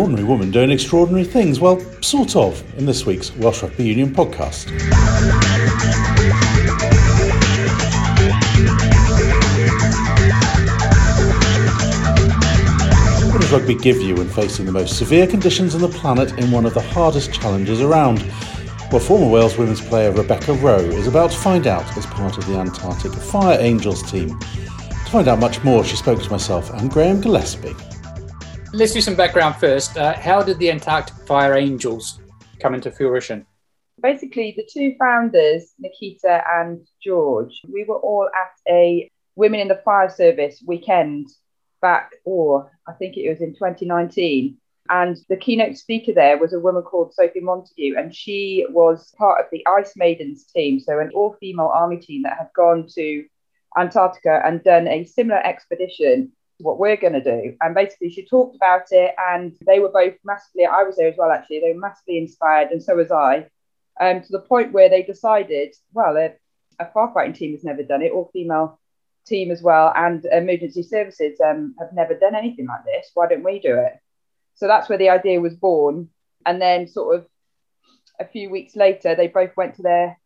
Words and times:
ordinary 0.00 0.24
woman 0.24 0.50
doing 0.50 0.70
extraordinary 0.70 1.24
things. 1.24 1.60
Well, 1.60 1.78
sort 2.00 2.34
of, 2.34 2.64
in 2.78 2.86
this 2.86 3.04
week's 3.04 3.36
Welsh 3.36 3.62
Rugby 3.62 3.84
Union 3.84 4.14
podcast. 4.14 4.70
What 13.30 13.42
does 13.42 13.52
rugby 13.52 13.74
give 13.74 14.00
you 14.00 14.14
when 14.14 14.30
facing 14.30 14.64
the 14.64 14.72
most 14.72 14.96
severe 14.96 15.26
conditions 15.26 15.74
on 15.74 15.82
the 15.82 15.88
planet 15.88 16.32
in 16.38 16.50
one 16.50 16.64
of 16.64 16.72
the 16.72 16.80
hardest 16.80 17.34
challenges 17.34 17.82
around? 17.82 18.24
Well, 18.90 19.00
former 19.00 19.28
Wales 19.28 19.58
women's 19.58 19.82
player 19.82 20.12
Rebecca 20.12 20.54
Rowe 20.54 20.78
is 20.78 21.08
about 21.08 21.30
to 21.32 21.36
find 21.36 21.66
out 21.66 21.84
as 21.98 22.06
part 22.06 22.38
of 22.38 22.46
the 22.46 22.56
Antarctic 22.56 23.12
Fire 23.12 23.58
Angels 23.60 24.10
team. 24.10 24.38
To 24.38 25.10
find 25.10 25.28
out 25.28 25.38
much 25.38 25.62
more, 25.62 25.84
she 25.84 25.96
spoke 25.96 26.22
to 26.22 26.30
myself 26.30 26.70
and 26.70 26.90
Graham 26.90 27.20
Gillespie. 27.20 27.76
Let's 28.72 28.92
do 28.92 29.00
some 29.00 29.16
background 29.16 29.56
first. 29.56 29.96
Uh, 29.96 30.14
how 30.14 30.44
did 30.44 30.60
the 30.60 30.70
Antarctic 30.70 31.16
Fire 31.26 31.56
Angels 31.56 32.20
come 32.60 32.72
into 32.72 32.92
fruition? 32.92 33.44
Basically, 34.00 34.54
the 34.56 34.68
two 34.72 34.94
founders, 34.96 35.74
Nikita 35.80 36.44
and 36.48 36.86
George, 37.02 37.60
we 37.68 37.82
were 37.82 37.98
all 37.98 38.28
at 38.28 38.52
a 38.72 39.10
Women 39.34 39.58
in 39.58 39.68
the 39.68 39.82
Fire 39.84 40.08
Service 40.08 40.62
weekend 40.64 41.28
back, 41.82 42.12
or 42.24 42.70
I 42.86 42.92
think 42.92 43.16
it 43.16 43.28
was 43.28 43.40
in 43.40 43.54
2019. 43.54 44.56
And 44.88 45.16
the 45.28 45.36
keynote 45.36 45.76
speaker 45.76 46.12
there 46.12 46.38
was 46.38 46.52
a 46.52 46.60
woman 46.60 46.82
called 46.82 47.12
Sophie 47.12 47.40
Montague, 47.40 47.96
and 47.98 48.14
she 48.14 48.64
was 48.70 49.12
part 49.18 49.40
of 49.40 49.46
the 49.50 49.66
Ice 49.66 49.94
Maidens 49.96 50.44
team, 50.44 50.78
so 50.78 51.00
an 51.00 51.10
all 51.12 51.36
female 51.40 51.72
army 51.74 51.96
team 51.96 52.22
that 52.22 52.38
had 52.38 52.50
gone 52.54 52.86
to 52.94 53.24
Antarctica 53.76 54.42
and 54.44 54.62
done 54.62 54.86
a 54.86 55.04
similar 55.04 55.44
expedition 55.44 56.30
what 56.60 56.78
we're 56.78 56.96
going 56.96 57.12
to 57.12 57.22
do. 57.22 57.56
And 57.60 57.74
basically, 57.74 58.10
she 58.10 58.24
talked 58.24 58.56
about 58.56 58.84
it, 58.90 59.14
and 59.30 59.56
they 59.66 59.80
were 59.80 59.90
both 59.90 60.14
massively, 60.24 60.66
I 60.66 60.82
was 60.82 60.96
there 60.96 61.08
as 61.08 61.16
well, 61.16 61.30
actually, 61.30 61.60
they 61.60 61.72
were 61.72 61.80
massively 61.80 62.18
inspired, 62.18 62.70
and 62.70 62.82
so 62.82 62.96
was 62.96 63.10
I, 63.10 63.46
um, 64.00 64.22
to 64.22 64.28
the 64.30 64.40
point 64.40 64.72
where 64.72 64.88
they 64.88 65.02
decided, 65.02 65.74
well, 65.92 66.16
a, 66.16 66.32
a 66.78 66.86
firefighting 66.86 67.36
team 67.36 67.52
has 67.52 67.64
never 67.64 67.82
done 67.82 68.02
it, 68.02 68.12
all 68.12 68.30
female 68.32 68.80
team 69.26 69.50
as 69.50 69.62
well, 69.62 69.92
and 69.94 70.24
emergency 70.24 70.82
services 70.82 71.38
um, 71.44 71.74
have 71.78 71.92
never 71.92 72.14
done 72.14 72.34
anything 72.34 72.66
like 72.66 72.84
this. 72.84 73.10
Why 73.14 73.28
don't 73.28 73.44
we 73.44 73.58
do 73.58 73.76
it? 73.76 73.94
So 74.54 74.66
that's 74.66 74.88
where 74.88 74.98
the 74.98 75.10
idea 75.10 75.40
was 75.40 75.54
born. 75.54 76.08
And 76.46 76.60
then, 76.60 76.88
sort 76.88 77.16
of 77.16 77.26
a 78.18 78.26
few 78.26 78.50
weeks 78.50 78.76
later, 78.76 79.14
they 79.14 79.28
both 79.28 79.56
went 79.56 79.74
to 79.76 79.82
their 79.82 80.18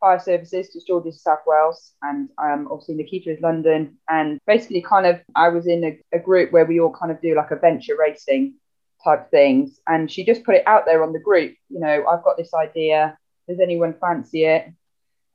fire 0.00 0.18
services 0.18 0.68
to 0.70 0.80
George 0.86 1.06
is 1.06 1.22
South 1.22 1.40
Wales, 1.46 1.92
and 2.02 2.28
um, 2.38 2.68
obviously 2.70 2.94
Nikita 2.94 3.30
is 3.30 3.40
London. 3.40 3.98
And 4.08 4.38
basically, 4.46 4.82
kind 4.82 5.06
of, 5.06 5.20
I 5.34 5.48
was 5.48 5.66
in 5.66 5.84
a, 5.84 6.16
a 6.16 6.18
group 6.18 6.52
where 6.52 6.64
we 6.64 6.80
all 6.80 6.92
kind 6.92 7.12
of 7.12 7.20
do 7.20 7.34
like 7.34 7.50
a 7.50 7.56
venture 7.56 7.96
racing 7.98 8.54
type 9.02 9.30
things. 9.30 9.80
And 9.86 10.10
she 10.10 10.24
just 10.24 10.44
put 10.44 10.56
it 10.56 10.64
out 10.66 10.84
there 10.86 11.02
on 11.02 11.12
the 11.12 11.18
group, 11.18 11.54
you 11.68 11.80
know, 11.80 12.04
I've 12.06 12.24
got 12.24 12.36
this 12.36 12.54
idea. 12.54 13.16
Does 13.48 13.60
anyone 13.60 13.94
fancy 14.00 14.44
it? 14.44 14.66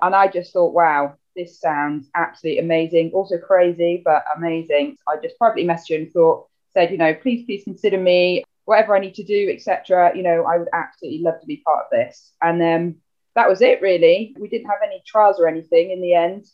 And 0.01 0.15
I 0.15 0.27
just 0.27 0.51
thought, 0.51 0.73
wow, 0.73 1.15
this 1.35 1.59
sounds 1.59 2.09
absolutely 2.15 2.59
amazing. 2.59 3.11
Also 3.13 3.37
crazy, 3.37 4.01
but 4.03 4.23
amazing. 4.35 4.97
I 5.07 5.15
just 5.21 5.37
privately 5.37 5.65
messaged 5.65 5.89
her 5.89 5.95
and 5.95 6.11
thought, 6.11 6.47
said, 6.73 6.91
you 6.91 6.97
know, 6.97 7.13
please, 7.13 7.45
please 7.45 7.63
consider 7.63 7.97
me, 7.97 8.43
whatever 8.65 8.95
I 8.95 8.99
need 8.99 9.15
to 9.15 9.23
do, 9.23 9.49
etc. 9.53 10.11
You 10.15 10.23
know, 10.23 10.45
I 10.45 10.57
would 10.57 10.69
absolutely 10.73 11.21
love 11.21 11.39
to 11.39 11.45
be 11.45 11.57
part 11.57 11.85
of 11.85 11.91
this. 11.91 12.33
And 12.41 12.59
then 12.59 12.81
um, 12.81 12.95
that 13.35 13.49
was 13.49 13.61
it 13.61 13.81
really. 13.81 14.35
We 14.39 14.49
didn't 14.49 14.69
have 14.69 14.79
any 14.83 15.01
trials 15.05 15.39
or 15.39 15.47
anything 15.47 15.91
in 15.91 16.01
the 16.01 16.13
end 16.13 16.45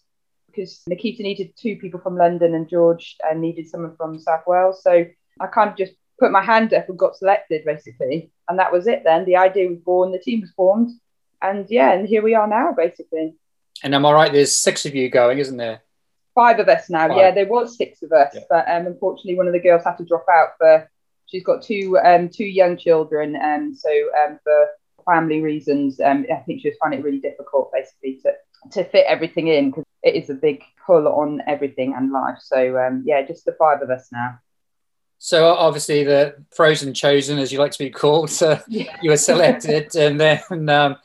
because 0.48 0.82
Nikita 0.88 1.24
needed 1.24 1.54
two 1.56 1.76
people 1.78 2.00
from 2.00 2.18
London 2.18 2.56
and 2.56 2.70
George 2.70 3.16
uh, 3.30 3.34
needed 3.34 3.68
someone 3.68 3.96
from 3.96 4.20
South 4.20 4.44
Wales. 4.48 4.82
So 4.84 5.06
I 5.40 5.48
kind 5.48 5.70
of 5.70 5.78
just 5.78 5.94
put 6.20 6.32
my 6.32 6.44
hand 6.44 6.74
up 6.74 6.90
and 6.90 6.98
got 6.98 7.16
selected 7.16 7.64
basically. 7.66 8.32
And 8.50 8.60
that 8.60 8.72
was 8.72 8.88
it 8.88 9.04
then. 9.04 9.26
The 9.26 9.38
idea 9.38 9.70
was 9.70 9.80
born, 9.80 10.12
the 10.12 10.20
team 10.20 10.42
was 10.42 10.52
formed. 10.52 10.92
And 11.42 11.68
yeah, 11.70 11.92
and 11.94 12.08
here 12.08 12.24
we 12.24 12.34
are 12.34 12.48
now 12.48 12.74
basically. 12.76 13.36
And 13.84 13.94
am 13.94 14.06
I 14.06 14.12
right? 14.12 14.32
There's 14.32 14.56
six 14.56 14.86
of 14.86 14.96
you 14.96 15.10
going, 15.10 15.38
isn't 15.38 15.58
there? 15.58 15.82
Five 16.34 16.60
of 16.60 16.68
us 16.68 16.90
now. 16.90 17.08
Five. 17.08 17.18
Yeah, 17.18 17.32
there 17.32 17.48
was 17.48 17.78
six 17.78 18.02
of 18.02 18.12
us, 18.12 18.32
yeah. 18.34 18.42
but 18.50 18.70
um, 18.70 18.88
unfortunately, 18.88 19.36
one 19.36 19.48
of 19.48 19.54
the 19.54 19.60
girls 19.60 19.84
had 19.84 19.98
to 19.98 20.06
drop 20.06 20.26
out 20.32 20.50
for. 20.58 20.90
She's 21.28 21.44
got 21.44 21.64
two 21.64 21.98
um, 22.04 22.30
two 22.30 22.46
young 22.46 22.78
children, 22.78 23.36
and 23.36 23.70
um, 23.70 23.76
so 23.76 23.90
um, 23.90 24.40
for 24.44 24.68
family 25.08 25.42
reasons, 25.42 26.00
um, 26.00 26.26
I 26.32 26.38
think 26.38 26.62
she 26.62 26.70
was 26.70 26.78
finding 26.82 27.00
it 27.00 27.04
really 27.04 27.20
difficult, 27.20 27.72
basically, 27.74 28.20
to 28.24 28.34
to 28.72 28.84
fit 28.84 29.06
everything 29.08 29.48
in 29.48 29.70
because 29.70 29.86
it 30.04 30.16
is 30.16 30.30
a 30.30 30.34
big 30.34 30.64
pull 30.86 31.08
on 31.08 31.42
everything 31.48 31.94
and 31.96 32.12
life. 32.12 32.40
So 32.42 32.78
um, 32.78 33.04
yeah, 33.06 33.22
just 33.26 33.46
the 33.46 33.54
five 33.54 33.82
of 33.82 33.90
us 33.90 34.10
now. 34.12 34.40
So 35.20 35.48
obviously 35.48 36.04
the 36.04 36.36
frozen 36.52 36.94
chosen, 36.94 37.40
as 37.40 37.52
you 37.52 37.60
like 37.60 37.72
to 37.72 37.80
be 37.80 37.90
called, 37.90 38.30
so 38.30 38.60
yeah. 38.68 38.96
you 39.02 39.10
were 39.10 39.18
selected, 39.18 39.96
and 39.96 40.20
then 40.20 40.70
um, 40.70 40.98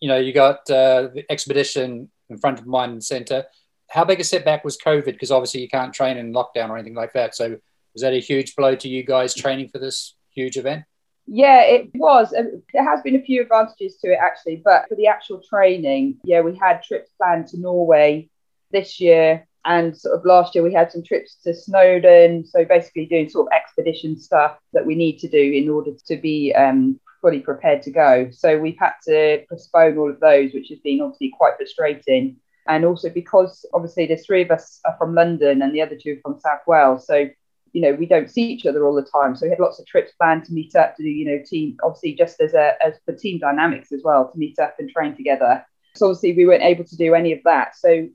you 0.00 0.08
know 0.08 0.18
you 0.18 0.32
got 0.32 0.68
uh, 0.70 1.08
the 1.14 1.24
expedition 1.30 2.10
in 2.28 2.38
front 2.38 2.58
of 2.58 2.66
mind 2.66 2.92
and 2.92 3.04
centre. 3.04 3.44
How 3.88 4.04
big 4.04 4.20
a 4.20 4.24
setback 4.24 4.64
was 4.64 4.78
COVID? 4.78 5.04
Because 5.04 5.30
obviously 5.30 5.60
you 5.60 5.68
can't 5.68 5.92
train 5.92 6.16
in 6.16 6.32
lockdown 6.32 6.70
or 6.70 6.76
anything 6.76 6.94
like 6.94 7.12
that. 7.12 7.34
So 7.34 7.58
was 7.92 8.02
that 8.02 8.14
a 8.14 8.20
huge 8.20 8.56
blow 8.56 8.74
to 8.74 8.88
you 8.88 9.04
guys 9.04 9.34
training 9.34 9.68
for 9.68 9.78
this 9.78 10.14
huge 10.30 10.56
event? 10.56 10.84
Yeah, 11.26 11.62
it 11.62 11.90
was. 11.94 12.30
There 12.30 12.84
has 12.84 13.00
been 13.02 13.16
a 13.16 13.22
few 13.22 13.42
advantages 13.42 13.96
to 13.98 14.12
it 14.12 14.18
actually, 14.20 14.62
but 14.64 14.88
for 14.88 14.96
the 14.96 15.06
actual 15.06 15.40
training, 15.40 16.18
yeah, 16.24 16.40
we 16.40 16.56
had 16.56 16.82
trips 16.82 17.10
planned 17.16 17.48
to 17.48 17.60
Norway 17.60 18.28
this 18.70 19.00
year, 19.00 19.46
and 19.64 19.96
sort 19.96 20.18
of 20.18 20.24
last 20.24 20.54
year 20.54 20.64
we 20.64 20.72
had 20.72 20.90
some 20.90 21.02
trips 21.02 21.36
to 21.44 21.54
Snowdon. 21.54 22.44
So 22.44 22.64
basically, 22.64 23.06
doing 23.06 23.28
sort 23.28 23.46
of 23.46 23.52
expedition 23.52 24.18
stuff 24.18 24.58
that 24.72 24.84
we 24.84 24.94
need 24.94 25.18
to 25.20 25.28
do 25.28 25.38
in 25.38 25.68
order 25.68 25.92
to 26.08 26.16
be 26.16 26.52
um, 26.54 26.98
fully 27.20 27.40
prepared 27.40 27.82
to 27.82 27.90
go. 27.90 28.28
So 28.32 28.58
we've 28.58 28.78
had 28.78 28.94
to 29.06 29.44
postpone 29.48 29.96
all 29.96 30.10
of 30.10 30.20
those, 30.20 30.52
which 30.52 30.68
has 30.68 30.80
been 30.80 31.00
obviously 31.00 31.32
quite 31.38 31.56
frustrating. 31.56 32.36
And 32.68 32.84
also 32.84 33.10
because 33.10 33.64
obviously 33.74 34.06
the 34.06 34.16
three 34.16 34.42
of 34.42 34.50
us 34.50 34.80
are 34.84 34.96
from 34.96 35.14
London 35.14 35.62
and 35.62 35.74
the 35.74 35.82
other 35.82 35.96
two 36.00 36.18
from 36.22 36.38
South 36.38 36.60
Wales, 36.66 37.06
so 37.06 37.28
you 37.72 37.80
know, 37.80 37.92
we 37.94 38.06
don't 38.06 38.30
see 38.30 38.42
each 38.42 38.66
other 38.66 38.84
all 38.84 38.94
the 38.94 39.02
time. 39.02 39.34
So 39.34 39.46
we 39.46 39.50
had 39.50 39.60
lots 39.60 39.80
of 39.80 39.86
trips 39.86 40.12
planned 40.12 40.44
to 40.44 40.52
meet 40.52 40.76
up 40.76 40.96
to 40.96 41.02
do, 41.02 41.08
you 41.08 41.24
know, 41.24 41.42
team, 41.44 41.76
obviously 41.82 42.14
just 42.14 42.40
as 42.40 42.54
a, 42.54 42.74
as 42.84 42.94
for 43.04 43.14
team 43.14 43.38
dynamics 43.38 43.92
as 43.92 44.02
well, 44.04 44.30
to 44.30 44.38
meet 44.38 44.58
up 44.58 44.76
and 44.78 44.90
train 44.90 45.16
together. 45.16 45.64
So 45.94 46.06
obviously 46.06 46.34
we 46.34 46.46
weren't 46.46 46.62
able 46.62 46.84
to 46.84 46.96
do 46.96 47.14
any 47.14 47.32
of 47.32 47.40
that. 47.44 47.76
So 47.76 48.08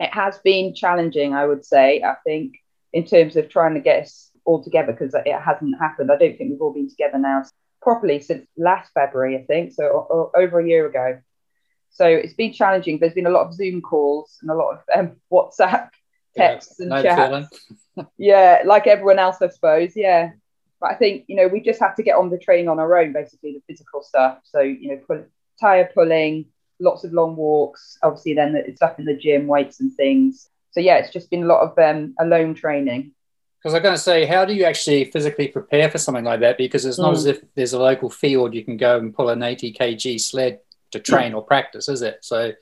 it 0.00 0.12
has 0.12 0.38
been 0.38 0.74
challenging, 0.74 1.34
I 1.34 1.46
would 1.46 1.64
say, 1.64 2.02
I 2.02 2.16
think, 2.24 2.56
in 2.92 3.04
terms 3.04 3.36
of 3.36 3.48
trying 3.48 3.74
to 3.74 3.80
get 3.80 4.02
us 4.02 4.30
all 4.44 4.62
together 4.62 4.92
because 4.92 5.14
it 5.14 5.40
hasn't 5.40 5.78
happened. 5.78 6.10
I 6.10 6.16
don't 6.16 6.36
think 6.36 6.50
we've 6.50 6.60
all 6.60 6.72
been 6.72 6.90
together 6.90 7.18
now 7.18 7.44
properly 7.82 8.20
since 8.20 8.46
last 8.56 8.90
February, 8.94 9.36
I 9.36 9.44
think, 9.44 9.72
so 9.72 10.30
over 10.34 10.60
a 10.60 10.66
year 10.66 10.86
ago. 10.86 11.20
So 11.90 12.06
it's 12.06 12.34
been 12.34 12.52
challenging. 12.52 12.98
There's 12.98 13.14
been 13.14 13.26
a 13.26 13.30
lot 13.30 13.46
of 13.46 13.54
Zoom 13.54 13.80
calls 13.80 14.38
and 14.42 14.50
a 14.50 14.54
lot 14.54 14.72
of 14.72 14.80
um, 14.98 15.16
WhatsApp 15.32 15.90
texts 16.36 16.76
yeah, 16.78 16.96
and 16.96 17.04
chats. 17.04 17.76
Yeah, 18.18 18.62
like 18.64 18.86
everyone 18.86 19.18
else, 19.18 19.36
I 19.40 19.48
suppose. 19.48 19.92
Yeah. 19.96 20.32
But 20.80 20.90
I 20.90 20.94
think, 20.94 21.24
you 21.26 21.36
know, 21.36 21.48
we 21.48 21.60
just 21.60 21.80
have 21.80 21.96
to 21.96 22.02
get 22.02 22.16
on 22.16 22.30
the 22.30 22.38
training 22.38 22.68
on 22.68 22.78
our 22.78 22.98
own, 22.98 23.12
basically, 23.12 23.52
the 23.52 23.62
physical 23.66 24.02
stuff. 24.02 24.40
So, 24.44 24.60
you 24.60 24.90
know, 24.90 25.00
pull, 25.06 25.24
tire 25.58 25.90
pulling, 25.94 26.46
lots 26.80 27.04
of 27.04 27.12
long 27.12 27.34
walks, 27.36 27.98
obviously, 28.02 28.34
then 28.34 28.52
the 28.52 28.76
stuff 28.76 28.98
in 28.98 29.06
the 29.06 29.16
gym, 29.16 29.46
weights 29.46 29.80
and 29.80 29.92
things. 29.94 30.50
So, 30.72 30.80
yeah, 30.80 30.96
it's 30.96 31.12
just 31.12 31.30
been 31.30 31.44
a 31.44 31.46
lot 31.46 31.62
of 31.62 31.78
um, 31.78 32.14
alone 32.20 32.54
training. 32.54 33.12
Because 33.58 33.74
I'm 33.74 33.82
going 33.82 33.94
to 33.94 34.00
say, 34.00 34.26
how 34.26 34.44
do 34.44 34.54
you 34.54 34.64
actually 34.64 35.04
physically 35.06 35.48
prepare 35.48 35.90
for 35.90 35.98
something 35.98 36.24
like 36.24 36.40
that? 36.40 36.58
Because 36.58 36.84
it's 36.84 36.98
not 36.98 37.14
mm. 37.14 37.16
as 37.16 37.24
if 37.24 37.40
there's 37.54 37.72
a 37.72 37.80
local 37.80 38.10
field 38.10 38.54
you 38.54 38.64
can 38.64 38.76
go 38.76 38.98
and 38.98 39.14
pull 39.14 39.30
an 39.30 39.42
80 39.42 39.72
kg 39.72 40.20
sled 40.20 40.60
to 40.92 41.00
train 41.00 41.34
or 41.34 41.42
practice, 41.42 41.88
is 41.88 42.02
it? 42.02 42.18
So 42.20 42.52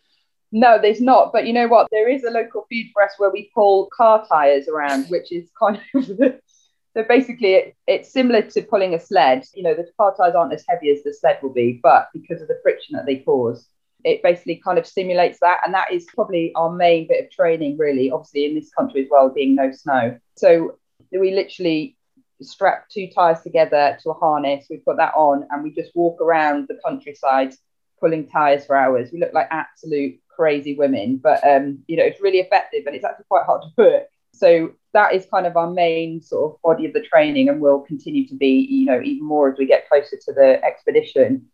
no, 0.55 0.79
there's 0.81 1.01
not. 1.01 1.33
But 1.33 1.49
you 1.49 1.53
know 1.53 1.67
what? 1.67 1.89
There 1.91 2.09
is 2.09 2.23
a 2.23 2.31
local 2.31 2.65
feed 2.69 2.93
for 2.95 3.03
us 3.03 3.15
where 3.19 3.31
we 3.31 3.51
pull 3.53 3.91
car 3.95 4.25
tires 4.27 4.69
around, 4.69 5.07
which 5.07 5.33
is 5.33 5.51
kind 5.59 5.81
of 5.95 6.05
so 6.07 7.05
basically 7.09 7.55
it, 7.55 7.77
it's 7.89 8.13
similar 8.13 8.41
to 8.41 8.63
pulling 8.63 8.95
a 8.95 9.01
sled. 9.01 9.45
You 9.55 9.65
know, 9.65 9.75
the 9.75 9.89
car 9.97 10.15
tires 10.17 10.37
aren't 10.37 10.55
as 10.55 10.65
heavy 10.69 10.91
as 10.91 11.03
the 11.03 11.13
sled 11.13 11.41
will 11.43 11.53
be, 11.53 11.81
but 11.83 12.09
because 12.15 12.41
of 12.41 12.47
the 12.47 12.61
friction 12.63 12.95
that 12.95 13.05
they 13.05 13.17
cause, 13.17 13.69
it 14.05 14.23
basically 14.23 14.63
kind 14.65 14.79
of 14.79 14.87
simulates 14.87 15.41
that. 15.41 15.59
And 15.65 15.75
that 15.75 15.93
is 15.93 16.07
probably 16.15 16.53
our 16.55 16.71
main 16.71 17.09
bit 17.09 17.25
of 17.25 17.33
training, 17.33 17.77
really, 17.77 18.13
obviously 18.13 18.45
in 18.45 18.55
this 18.55 18.71
country 18.71 19.03
as 19.03 19.09
well, 19.11 19.31
being 19.31 19.57
no 19.57 19.73
snow. 19.73 20.21
So 20.37 20.79
we 21.11 21.33
literally 21.33 21.97
strap 22.41 22.89
two 22.89 23.09
tires 23.13 23.41
together 23.41 23.99
to 24.05 24.11
a 24.11 24.15
harness, 24.15 24.67
we 24.71 24.77
put 24.77 24.99
that 24.99 25.15
on, 25.15 25.49
and 25.51 25.65
we 25.65 25.73
just 25.73 25.97
walk 25.97 26.21
around 26.21 26.69
the 26.69 26.79
countryside 26.87 27.55
pulling 27.99 28.29
tires 28.29 28.67
for 28.67 28.77
hours. 28.77 29.11
We 29.13 29.19
look 29.19 29.33
like 29.33 29.49
absolute 29.51 30.21
crazy 30.37 30.75
women, 30.75 31.17
but 31.17 31.47
um, 31.47 31.79
you 31.87 31.97
know, 31.97 32.05
it's 32.05 32.21
really 32.21 32.39
effective 32.39 32.85
and 32.87 32.95
it's 32.95 33.05
actually 33.05 33.27
quite 33.29 33.45
hard 33.47 33.63
to 33.63 33.69
work. 33.83 34.05
So 34.33 34.73
that 34.93 35.15
is 35.15 35.27
kind 35.27 35.47
of 35.47 35.57
our 35.57 35.71
main 35.71 36.21
sort 36.21 36.55
of 36.55 36.63
body 36.63 36.87
of 36.87 36.93
the 36.93 37.03
training 37.03 37.49
and 37.49 37.61
will 37.61 37.81
continue 37.81 38.27
to 38.29 38.35
be, 38.35 38.67
you 38.69 38.87
know, 38.87 39.01
even 39.01 39.27
more 39.27 39.51
as 39.53 39.59
we 39.59 39.67
get 39.67 39.89
closer 39.89 40.17
to 40.25 40.33
the 40.33 40.63
expedition. 40.65 41.47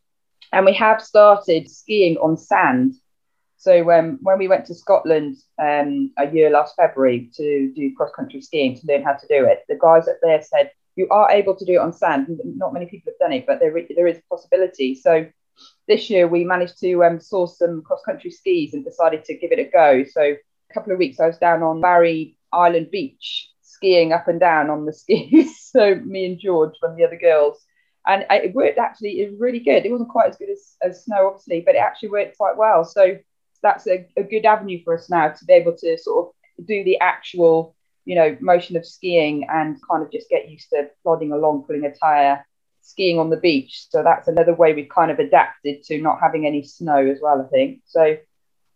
And 0.52 0.66
we 0.66 0.74
have 0.74 1.02
started 1.02 1.70
skiing 1.70 2.16
on 2.18 2.36
sand. 2.36 2.94
So 3.56 3.90
um, 3.92 4.18
when 4.22 4.38
we 4.38 4.48
went 4.48 4.64
to 4.66 4.74
Scotland 4.74 5.36
um, 5.62 6.10
a 6.18 6.30
year 6.30 6.50
last 6.50 6.74
February 6.76 7.30
to 7.34 7.72
do 7.76 7.94
cross 7.94 8.10
country 8.16 8.40
skiing 8.40 8.76
to 8.76 8.86
learn 8.86 9.02
how 9.02 9.12
to 9.12 9.26
do 9.28 9.44
it, 9.44 9.64
the 9.68 9.78
guys 9.78 10.08
up 10.08 10.16
there 10.22 10.42
said 10.42 10.70
you 10.96 11.06
are 11.10 11.30
able 11.30 11.54
to 11.54 11.64
do 11.64 11.74
it 11.74 11.78
on 11.78 11.92
sand. 11.92 12.40
Not 12.44 12.72
many 12.72 12.86
people 12.86 13.12
have 13.12 13.18
done 13.18 13.36
it, 13.36 13.46
but 13.46 13.60
there, 13.60 13.74
there 13.94 14.06
is 14.06 14.18
a 14.18 14.34
possibility. 14.34 14.94
So 14.94 15.26
this 15.88 16.10
year 16.10 16.28
we 16.28 16.44
managed 16.44 16.78
to 16.80 17.04
um, 17.04 17.20
source 17.20 17.58
some 17.58 17.82
cross 17.82 18.00
country 18.04 18.30
skis 18.30 18.74
and 18.74 18.84
decided 18.84 19.24
to 19.24 19.36
give 19.36 19.52
it 19.52 19.58
a 19.58 19.64
go. 19.64 20.04
So 20.04 20.22
a 20.22 20.74
couple 20.74 20.92
of 20.92 20.98
weeks 20.98 21.20
I 21.20 21.26
was 21.26 21.38
down 21.38 21.62
on 21.62 21.80
Barry 21.80 22.36
Island 22.52 22.90
Beach 22.90 23.50
skiing 23.62 24.12
up 24.12 24.28
and 24.28 24.38
down 24.38 24.70
on 24.70 24.84
the 24.84 24.92
skis. 25.00 25.60
so 25.60 25.94
me 25.96 26.26
and 26.26 26.38
George, 26.38 26.74
one 26.80 26.92
of 26.92 26.96
the 26.96 27.04
other 27.04 27.18
girls, 27.18 27.58
and 28.06 28.24
it 28.30 28.54
worked 28.54 28.78
actually. 28.78 29.20
It 29.20 29.30
was 29.30 29.40
really 29.40 29.60
good. 29.60 29.84
It 29.84 29.92
wasn't 29.92 30.10
quite 30.10 30.30
as 30.30 30.36
good 30.36 30.50
as, 30.50 30.76
as 30.82 31.04
snow, 31.04 31.28
obviously, 31.28 31.62
but 31.64 31.74
it 31.74 31.78
actually 31.78 32.10
worked 32.10 32.38
quite 32.38 32.56
well. 32.56 32.84
So 32.84 33.18
that's 33.62 33.86
a, 33.86 34.06
a 34.16 34.22
good 34.22 34.46
avenue 34.46 34.82
for 34.84 34.94
us 34.96 35.10
now 35.10 35.28
to 35.28 35.44
be 35.44 35.52
able 35.52 35.76
to 35.76 35.98
sort 35.98 36.28
of 36.28 36.66
do 36.66 36.82
the 36.84 36.98
actual, 37.00 37.74
you 38.04 38.14
know, 38.14 38.36
motion 38.40 38.76
of 38.76 38.86
skiing 38.86 39.46
and 39.50 39.78
kind 39.88 40.02
of 40.02 40.10
just 40.10 40.28
get 40.30 40.50
used 40.50 40.70
to 40.70 40.88
plodding 41.02 41.32
along, 41.32 41.64
pulling 41.64 41.84
a 41.84 41.94
tire, 41.94 42.44
skiing 42.82 43.18
on 43.18 43.30
the 43.30 43.36
beach. 43.36 43.86
So 43.88 44.02
that's 44.02 44.28
another 44.28 44.54
way 44.54 44.72
we've 44.72 44.88
kind 44.88 45.10
of 45.10 45.18
adapted 45.18 45.82
to 45.84 46.00
not 46.00 46.18
having 46.20 46.46
any 46.46 46.62
snow 46.62 47.06
as 47.06 47.18
well. 47.22 47.40
I 47.40 47.48
think 47.48 47.80
so. 47.86 48.16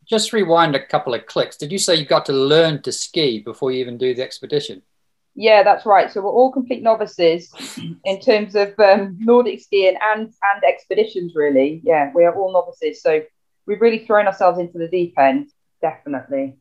Just 0.06 0.33
rewind 0.33 0.77
a 0.77 0.87
couple 0.87 1.15
of 1.15 1.27
clicks. 1.27 1.56
Did 1.56 1.73
you 1.73 1.79
say 1.79 1.95
you've 1.95 2.09
got 2.09 2.27
to 2.27 2.33
learn 2.33 2.83
to 2.83 2.93
ski 2.93 3.41
before 3.41 3.73
you 3.73 3.81
even 3.81 3.97
do 3.97 4.15
the 4.15 4.23
expedition? 4.23 4.83
Yeah, 5.35 5.62
that's 5.62 5.87
right. 5.87 6.12
So 6.12 6.21
we're 6.21 6.31
all 6.31 6.53
complete 6.53 6.83
novices 6.83 7.53
in 8.05 8.21
terms 8.21 8.55
of 8.55 8.79
um, 8.79 9.17
Nordic 9.19 9.61
skiing 9.61 9.97
and 10.01 10.27
and 10.27 10.65
expeditions. 10.67 11.33
Really, 11.35 11.81
yeah, 11.85 12.12
we 12.15 12.25
are 12.25 12.35
all 12.35 12.53
novices. 12.53 13.03
So 13.03 13.23
we've 13.67 13.81
really 13.81 14.06
thrown 14.06 14.27
ourselves 14.27 14.59
into 14.59 14.79
the 14.79 14.89
deep 14.89 15.19
end, 15.19 15.49
definitely. 15.81 16.56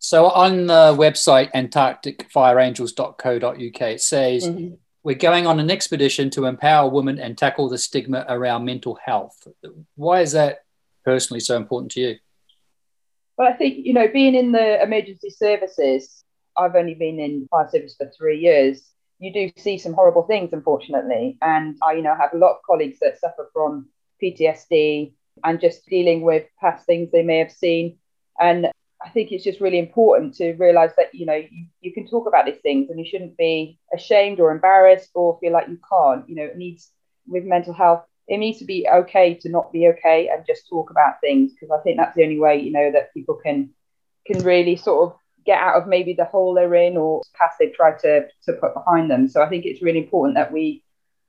So 0.00 0.26
on 0.26 0.66
the 0.66 0.94
website 0.96 1.50
antarcticfireangels.co.uk, 1.52 3.82
it 3.82 4.00
says 4.00 4.46
mm-hmm. 4.46 4.74
We're 5.08 5.16
going 5.16 5.46
on 5.46 5.58
an 5.58 5.70
expedition 5.70 6.28
to 6.28 6.44
empower 6.44 6.90
women 6.90 7.18
and 7.18 7.38
tackle 7.38 7.66
the 7.66 7.78
stigma 7.78 8.26
around 8.28 8.66
mental 8.66 8.98
health. 9.02 9.48
Why 9.94 10.20
is 10.20 10.32
that 10.32 10.58
personally 11.02 11.40
so 11.40 11.56
important 11.56 11.92
to 11.92 12.00
you? 12.00 12.16
Well, 13.38 13.48
I 13.48 13.54
think 13.54 13.86
you 13.86 13.94
know, 13.94 14.06
being 14.06 14.34
in 14.34 14.52
the 14.52 14.82
emergency 14.82 15.30
services, 15.30 16.24
I've 16.58 16.74
only 16.74 16.92
been 16.92 17.18
in 17.20 17.48
fire 17.50 17.66
service 17.72 17.94
for 17.96 18.10
three 18.10 18.38
years. 18.38 18.82
You 19.18 19.32
do 19.32 19.50
see 19.56 19.78
some 19.78 19.94
horrible 19.94 20.24
things, 20.24 20.52
unfortunately, 20.52 21.38
and 21.40 21.78
I, 21.82 21.94
you 21.94 22.02
know, 22.02 22.14
have 22.14 22.34
a 22.34 22.36
lot 22.36 22.50
of 22.50 22.62
colleagues 22.66 22.98
that 23.00 23.18
suffer 23.18 23.48
from 23.54 23.88
PTSD 24.22 25.14
and 25.42 25.58
just 25.58 25.86
dealing 25.86 26.20
with 26.20 26.44
past 26.60 26.84
things 26.84 27.10
they 27.10 27.22
may 27.22 27.38
have 27.38 27.50
seen. 27.50 27.96
And 28.38 28.68
I 29.02 29.10
think 29.10 29.30
it's 29.30 29.44
just 29.44 29.60
really 29.60 29.78
important 29.78 30.34
to 30.36 30.54
realize 30.54 30.90
that 30.96 31.14
you 31.14 31.26
know 31.26 31.34
you, 31.34 31.66
you 31.80 31.92
can 31.92 32.06
talk 32.06 32.26
about 32.26 32.46
these 32.46 32.60
things 32.62 32.90
and 32.90 32.98
you 32.98 33.06
shouldn't 33.06 33.36
be 33.36 33.78
ashamed 33.94 34.40
or 34.40 34.50
embarrassed 34.50 35.10
or 35.14 35.38
feel 35.40 35.52
like 35.52 35.68
you 35.68 35.78
can't. 35.88 36.28
You 36.28 36.36
know, 36.36 36.44
it 36.44 36.56
needs 36.56 36.90
with 37.26 37.44
mental 37.44 37.72
health, 37.72 38.04
it 38.26 38.38
needs 38.38 38.58
to 38.58 38.64
be 38.64 38.88
okay 38.92 39.34
to 39.34 39.48
not 39.48 39.72
be 39.72 39.88
okay 39.88 40.28
and 40.28 40.44
just 40.46 40.68
talk 40.68 40.90
about 40.90 41.20
things 41.20 41.52
because 41.52 41.70
I 41.70 41.82
think 41.82 41.96
that's 41.96 42.16
the 42.16 42.24
only 42.24 42.38
way 42.38 42.60
you 42.60 42.72
know 42.72 42.90
that 42.92 43.14
people 43.14 43.38
can 43.42 43.70
can 44.26 44.42
really 44.44 44.76
sort 44.76 45.10
of 45.10 45.18
get 45.46 45.60
out 45.60 45.80
of 45.80 45.88
maybe 45.88 46.12
the 46.12 46.26
hole 46.26 46.52
they're 46.52 46.74
in 46.74 46.96
or 46.96 47.22
past 47.34 47.56
they've 47.58 47.72
tried 47.72 47.98
to, 48.00 48.26
to 48.44 48.52
put 48.54 48.74
behind 48.74 49.10
them. 49.10 49.26
So 49.28 49.42
I 49.42 49.48
think 49.48 49.64
it's 49.64 49.80
really 49.80 49.98
important 49.98 50.36
that 50.36 50.52
we 50.52 50.84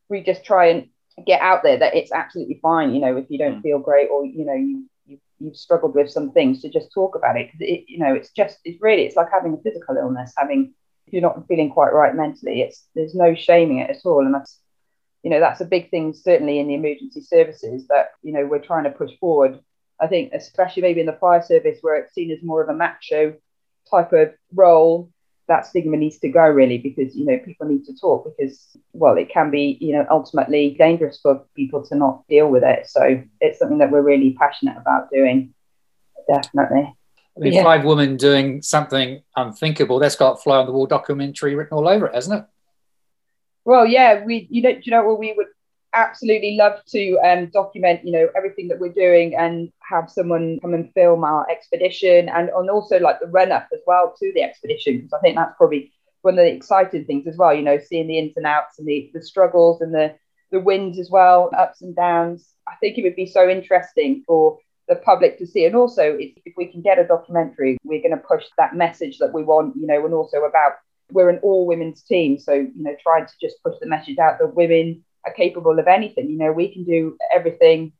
we 0.09 0.21
just 0.21 0.43
try 0.43 0.67
and 0.67 0.89
get 1.25 1.41
out 1.41 1.63
there 1.63 1.77
that 1.77 1.95
it's 1.95 2.11
absolutely 2.11 2.59
fine, 2.61 2.93
you 2.93 2.99
know, 2.99 3.15
if 3.17 3.25
you 3.29 3.37
don't 3.37 3.59
mm. 3.59 3.61
feel 3.61 3.79
great 3.79 4.09
or, 4.09 4.25
you 4.25 4.45
know, 4.45 4.53
you, 4.53 4.85
you 5.09 5.19
you've 5.39 5.55
struggled 5.55 5.95
with 5.95 6.09
some 6.11 6.31
things 6.31 6.61
to 6.61 6.69
just 6.69 6.91
talk 6.93 7.15
about 7.15 7.37
it 7.37 7.49
it, 7.59 7.85
you 7.87 7.99
know, 7.99 8.13
it's 8.13 8.31
just 8.31 8.59
it's 8.63 8.81
really 8.81 9.03
it's 9.03 9.15
like 9.15 9.31
having 9.31 9.53
a 9.53 9.61
physical 9.61 9.97
illness, 9.97 10.33
having 10.37 10.73
you're 11.07 11.21
not 11.21 11.47
feeling 11.47 11.71
quite 11.71 11.93
right 11.93 12.15
mentally, 12.15 12.61
it's 12.61 12.87
there's 12.95 13.15
no 13.15 13.33
shaming 13.35 13.79
it 13.79 13.89
at 13.89 14.05
all. 14.05 14.25
And 14.25 14.33
that's 14.33 14.59
you 15.23 15.29
know, 15.29 15.39
that's 15.39 15.61
a 15.61 15.65
big 15.65 15.89
thing 15.89 16.13
certainly 16.13 16.59
in 16.59 16.67
the 16.67 16.75
emergency 16.75 17.21
services 17.21 17.87
that, 17.87 18.11
you 18.23 18.31
know, 18.31 18.45
we're 18.45 18.59
trying 18.59 18.85
to 18.85 18.91
push 18.91 19.11
forward. 19.19 19.59
I 19.99 20.07
think 20.07 20.31
especially 20.33 20.81
maybe 20.81 21.01
in 21.01 21.05
the 21.05 21.13
fire 21.19 21.41
service 21.41 21.79
where 21.81 21.97
it's 21.97 22.13
seen 22.13 22.31
as 22.31 22.41
more 22.41 22.63
of 22.63 22.69
a 22.69 22.73
macho 22.73 23.35
type 23.91 24.13
of 24.13 24.33
role, 24.53 25.11
that 25.49 25.65
stigma 25.65 25.97
needs 25.97 26.19
to 26.19 26.29
go 26.29 26.47
really 26.47 26.77
because 26.77 27.15
you 27.15 27.25
know 27.25 27.37
people 27.39 27.67
need 27.67 27.83
to 27.83 27.93
talk 27.95 28.23
because 28.23 28.69
well 28.93 29.17
it 29.17 29.29
can 29.29 29.49
be 29.49 29.77
you 29.81 29.91
know 29.91 30.05
ultimately 30.09 30.75
dangerous 30.77 31.19
for 31.21 31.43
people 31.55 31.83
to 31.83 31.95
not 31.95 32.25
deal 32.29 32.47
with 32.49 32.63
it. 32.63 32.87
So 32.87 33.21
it's 33.41 33.59
something 33.59 33.79
that 33.79 33.91
we're 33.91 34.01
really 34.01 34.37
passionate 34.39 34.77
about 34.77 35.09
doing. 35.11 35.53
Definitely. 36.31 36.93
I 37.35 37.39
mean, 37.39 37.53
yeah. 37.53 37.63
five 37.63 37.83
women 37.83 38.15
doing 38.17 38.61
something 38.61 39.23
unthinkable. 39.35 39.97
That's 39.99 40.15
got 40.15 40.41
fly 40.43 40.57
on 40.57 40.67
the 40.67 40.71
wall 40.71 40.85
documentary 40.85 41.55
written 41.55 41.77
all 41.77 41.87
over 41.87 42.07
it, 42.07 42.15
hasn't 42.15 42.41
it? 42.41 42.45
Well, 43.65 43.85
yeah, 43.85 44.23
we 44.23 44.47
you 44.51 44.61
know 44.61 44.73
you 44.81 44.91
know 44.91 45.03
what 45.03 45.19
we 45.19 45.33
would 45.35 45.47
absolutely 45.93 46.55
love 46.55 46.79
to 46.89 47.17
um, 47.19 47.47
document, 47.47 48.05
you 48.05 48.11
know, 48.11 48.29
everything 48.35 48.67
that 48.67 48.79
we're 48.79 48.93
doing 48.93 49.35
and 49.35 49.71
have 49.81 50.09
someone 50.09 50.59
come 50.61 50.73
and 50.73 50.93
film 50.93 51.23
our 51.23 51.49
expedition 51.49 52.29
and, 52.29 52.49
and 52.49 52.69
also 52.69 52.99
like 52.99 53.19
the 53.19 53.27
run 53.27 53.51
up 53.51 53.67
as 53.73 53.79
well 53.87 54.13
to 54.19 54.31
the 54.33 54.43
expedition 54.43 54.97
because 54.97 55.13
I 55.13 55.19
think 55.19 55.35
that's 55.35 55.57
probably 55.57 55.91
one 56.21 56.37
of 56.37 56.45
the 56.45 56.51
exciting 56.51 57.05
things 57.05 57.27
as 57.27 57.37
well. 57.37 57.53
You 57.53 57.63
know, 57.63 57.79
seeing 57.79 58.07
the 58.07 58.17
ins 58.17 58.37
and 58.37 58.45
outs 58.45 58.79
and 58.79 58.87
the, 58.87 59.09
the 59.13 59.21
struggles 59.21 59.81
and 59.81 59.93
the 59.93 60.15
the 60.51 60.59
wins 60.59 60.99
as 60.99 61.09
well, 61.09 61.51
ups 61.57 61.81
and 61.81 61.95
downs. 61.95 62.53
I 62.67 62.75
think 62.79 62.97
it 62.97 63.03
would 63.03 63.15
be 63.15 63.27
so 63.27 63.47
interesting 63.47 64.23
for 64.25 64.57
the 64.87 64.95
public 64.95 65.37
to 65.37 65.47
see. 65.47 65.65
And 65.65 65.75
also, 65.75 66.17
if 66.19 66.53
we 66.57 66.65
can 66.65 66.81
get 66.81 66.99
a 66.99 67.07
documentary, 67.07 67.77
we're 67.83 68.01
going 68.01 68.17
to 68.17 68.17
push 68.17 68.45
that 68.57 68.75
message 68.75 69.19
that 69.19 69.33
we 69.33 69.43
want, 69.43 69.75
you 69.75 69.85
know, 69.85 70.03
and 70.03 70.13
also 70.13 70.37
about 70.39 70.73
we're 71.11 71.29
an 71.29 71.39
all 71.43 71.65
women's 71.65 72.03
team. 72.03 72.39
So, 72.39 72.53
you 72.53 72.71
know, 72.75 72.95
trying 73.01 73.25
to 73.25 73.33
just 73.41 73.61
push 73.63 73.75
the 73.79 73.87
message 73.87 74.17
out 74.17 74.39
that 74.39 74.55
women 74.55 75.03
are 75.25 75.33
capable 75.33 75.77
of 75.79 75.87
anything. 75.87 76.29
You 76.29 76.37
know, 76.37 76.51
we 76.51 76.73
can 76.73 76.83
do 76.83 77.17
everything 77.33 77.93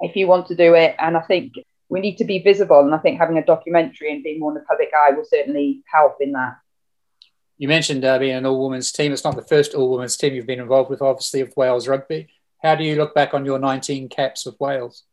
if 0.00 0.16
you 0.16 0.26
want 0.26 0.46
to 0.48 0.56
do 0.56 0.74
it. 0.74 0.94
And 0.98 1.16
I 1.16 1.20
think 1.22 1.54
we 1.88 2.00
need 2.00 2.16
to 2.16 2.24
be 2.24 2.40
visible. 2.40 2.80
And 2.80 2.94
I 2.94 2.98
think 2.98 3.18
having 3.18 3.38
a 3.38 3.44
documentary 3.44 4.12
and 4.12 4.22
being 4.22 4.40
more 4.40 4.50
in 4.50 4.54
the 4.54 4.64
public 4.64 4.90
eye 4.96 5.12
will 5.12 5.24
certainly 5.24 5.82
help 5.92 6.16
in 6.20 6.32
that. 6.32 6.56
You 7.58 7.68
mentioned 7.68 8.04
uh, 8.04 8.18
being 8.18 8.34
an 8.34 8.46
all 8.46 8.64
women's 8.64 8.90
team. 8.90 9.12
It's 9.12 9.24
not 9.24 9.36
the 9.36 9.42
first 9.42 9.74
all 9.74 9.90
women's 9.90 10.16
team 10.16 10.34
you've 10.34 10.46
been 10.46 10.60
involved 10.60 10.90
with, 10.90 11.02
obviously, 11.02 11.40
of 11.40 11.56
Wales 11.56 11.86
rugby. 11.86 12.28
How 12.62 12.74
do 12.74 12.84
you 12.84 12.96
look 12.96 13.14
back 13.14 13.34
on 13.34 13.44
your 13.44 13.58
19 13.58 14.08
caps 14.08 14.46
with 14.46 14.58
Wales? 14.58 15.04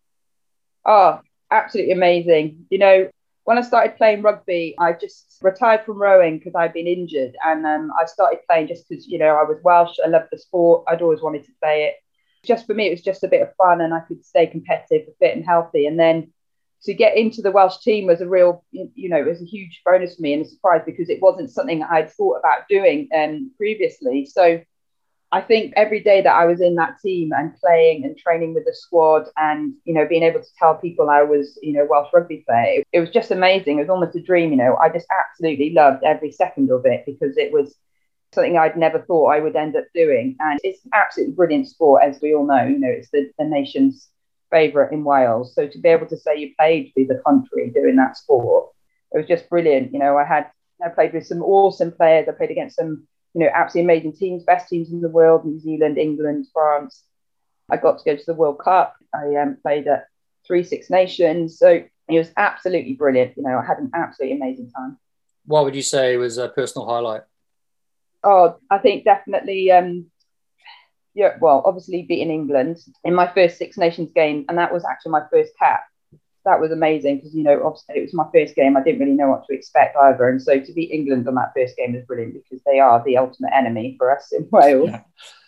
Oh, 0.86 1.20
absolutely 1.52 1.94
amazing. 1.94 2.66
You 2.70 2.78
know, 2.80 3.10
when 3.50 3.58
I 3.58 3.62
started 3.62 3.98
playing 3.98 4.22
rugby, 4.22 4.76
I 4.78 4.94
just 4.94 5.40
retired 5.42 5.84
from 5.84 6.00
rowing 6.00 6.38
because 6.38 6.54
I'd 6.54 6.72
been 6.72 6.86
injured, 6.86 7.36
and 7.44 7.66
um, 7.66 7.92
I 8.00 8.06
started 8.06 8.42
playing 8.48 8.68
just 8.68 8.88
because 8.88 9.08
you 9.08 9.18
know 9.18 9.30
I 9.30 9.42
was 9.42 9.58
Welsh. 9.64 9.98
I 10.06 10.08
loved 10.08 10.28
the 10.32 10.38
sport. 10.38 10.84
I'd 10.88 11.02
always 11.02 11.22
wanted 11.22 11.46
to 11.46 11.52
play 11.60 11.86
it. 11.86 11.96
Just 12.46 12.68
for 12.68 12.76
me, 12.76 12.86
it 12.86 12.92
was 12.92 13.02
just 13.02 13.24
a 13.24 13.28
bit 13.28 13.42
of 13.42 13.56
fun, 13.56 13.82
and 13.82 13.92
I 13.92 14.02
could 14.02 14.24
stay 14.24 14.46
competitive, 14.46 15.08
fit, 15.18 15.36
and 15.36 15.44
healthy. 15.44 15.88
And 15.88 16.00
then 16.00 16.32
to 16.84 16.94
get 16.94 17.18
into 17.18 17.42
the 17.42 17.50
Welsh 17.50 17.80
team 17.80 18.06
was 18.06 18.22
a 18.22 18.30
real, 18.30 18.64
you 18.72 19.10
know, 19.10 19.18
it 19.18 19.26
was 19.26 19.42
a 19.42 19.46
huge 19.46 19.82
bonus 19.84 20.18
for 20.18 20.22
me 20.22 20.34
and 20.34 20.46
a 20.46 20.48
surprise 20.48 20.84
because 20.86 21.10
it 21.10 21.20
wasn't 21.20 21.50
something 21.50 21.82
I'd 21.82 22.12
thought 22.12 22.38
about 22.38 22.68
doing 22.70 23.10
um, 23.18 23.52
previously. 23.58 24.28
So 24.28 24.62
I 25.32 25.42
think 25.42 25.74
every 25.76 26.02
day 26.02 26.22
that 26.22 26.34
I 26.34 26.46
was 26.46 26.60
in 26.60 26.76
that 26.76 27.00
team 27.02 27.32
and 27.34 27.56
playing 27.58 28.04
and 28.04 28.18
training 28.18 28.56
with 28.56 28.66
the 28.66 28.74
squad 28.74 29.28
and, 29.38 29.76
you 29.86 29.94
know, 29.94 30.08
being 30.08 30.24
able 30.24 30.40
to 30.40 30.56
tell 30.58 30.76
people 30.76 31.10
I 31.10 31.22
was, 31.22 31.60
you 31.62 31.74
know, 31.74 31.86
Welsh 31.88 32.10
rugby 32.12 32.44
player, 32.48 32.84
it, 32.92 33.00
was 33.00 33.12
just 33.12 33.30
amazing. 33.30 33.78
It 33.78 33.82
was 33.82 33.90
almost 33.90 34.16
a 34.16 34.22
dream, 34.22 34.50
you 34.50 34.58
know. 34.58 34.76
I 34.78 34.90
just 34.90 35.06
absolutely 35.12 35.72
loved 35.72 36.04
every 36.04 36.32
second 36.32 36.72
of 36.72 36.84
it 36.86 37.04
because 37.06 37.38
it 37.38 37.54
was 37.54 37.76
something 38.34 38.58
I'd 38.58 38.76
never 38.78 39.00
thought 39.02 39.28
I 39.28 39.40
would 39.40 39.56
end 39.56 39.76
up 39.76 39.86
doing. 39.94 40.36
And 40.40 40.60
it's 40.64 40.84
an 40.86 40.92
absolutely 40.94 41.36
brilliant 41.36 41.68
sport, 41.68 42.04
as 42.04 42.20
we 42.22 42.34
all 42.34 42.48
know. 42.48 42.66
You 42.66 42.80
know, 42.80 42.90
it's 42.90 43.12
the, 43.12 43.30
the 43.38 43.46
nation's 43.46 44.10
favourite 44.50 44.92
in 44.92 45.04
Wales. 45.04 45.54
So 45.54 45.68
to 45.68 45.78
be 45.78 45.90
able 45.90 46.08
to 46.08 46.18
say 46.18 46.38
you 46.38 46.56
played 46.58 46.92
for 46.96 47.04
the 47.04 47.22
country 47.24 47.70
doing 47.70 47.98
that 47.98 48.18
sport, 48.18 48.70
it 49.12 49.20
was 49.20 49.28
just 49.28 49.48
brilliant. 49.48 49.94
You 49.94 50.00
know, 50.00 50.18
I 50.18 50.24
had 50.26 50.50
I 50.84 50.90
played 50.90 51.14
with 51.14 51.28
some 51.28 51.44
awesome 51.44 51.92
players. 51.92 52.28
I 52.28 52.32
played 52.32 52.52
against 52.52 52.78
some 52.78 53.08
you 53.34 53.42
know, 53.42 53.50
absolutely 53.54 53.94
amazing 53.94 54.14
teams, 54.14 54.44
best 54.44 54.70
teams 54.70 54.92
in 54.92 55.02
the 55.02 55.10
world, 55.10 55.46
New 55.46 55.60
Zealand, 55.60 55.98
England, 55.98 56.48
France. 56.54 57.04
I 57.70 57.78
got 57.78 58.00
to 58.00 58.06
go 58.06 58.16
to 58.16 58.26
the 58.26 58.34
World 58.34 58.60
Cup. 58.60 58.96
I 59.14 59.36
um, 59.36 59.58
played 59.62 59.88
at 59.88 60.08
three 60.46 60.64
Six 60.64 60.90
Nations. 60.90 61.60
So 61.60 61.70
it 61.70 62.18
was 62.18 62.32
absolutely 62.36 62.94
brilliant. 62.94 63.38
You 63.38 63.44
know, 63.44 63.60
I 63.60 63.66
had 63.66 63.78
an 63.78 63.92
absolutely 63.94 64.38
amazing 64.38 64.72
time. 64.76 64.98
What 65.46 65.64
would 65.66 65.76
you 65.76 65.84
say 65.84 66.18
was 66.18 66.38
a 66.38 66.50
personal 66.50 66.88
highlight? 66.88 67.22
Oh, 68.24 68.58
I 68.70 68.80
think 68.80 69.06
definitely, 69.06 69.72
um, 69.72 70.08
yeah, 71.14 71.38
well, 71.40 71.62
obviously 71.66 72.02
beating 72.02 72.32
England 72.32 72.78
in 73.04 73.14
my 73.14 73.32
first 73.32 73.58
Six 73.58 73.78
Nations 73.78 74.12
game. 74.14 74.46
And 74.50 74.58
that 74.58 74.74
was 74.74 74.84
actually 74.84 75.12
my 75.12 75.24
first 75.32 75.54
cap 75.58 75.84
that 76.46 76.60
was 76.60 76.72
amazing 76.72 77.18
because 77.18 77.36
you 77.36 77.44
know 77.44 77.62
obviously 77.66 77.96
it 77.98 78.02
was 78.02 78.14
my 78.14 78.26
first 78.34 78.56
game. 78.56 78.78
I 78.78 78.84
didn't 78.84 79.00
really 79.00 79.14
know 79.14 79.30
what 79.30 79.46
to 79.48 79.54
expect 79.54 79.96
either, 79.98 80.30
and 80.30 80.42
so 80.42 80.60
to 80.60 80.74
beat 80.74 80.92
England 80.92 81.28
on 81.28 81.36
that 81.36 81.52
first 81.56 81.76
game 81.78 81.94
was 81.94 82.04
brilliant 82.06 82.34
because 82.34 82.64
they 82.66 82.80
are 82.80 83.04
the 83.06 83.18
ultimate 83.18 83.54
enemy 83.54 83.96
for 83.98 84.16
us 84.16 84.32
in 84.32 84.48
Wales. 84.52 84.90
Yeah. 84.90 85.02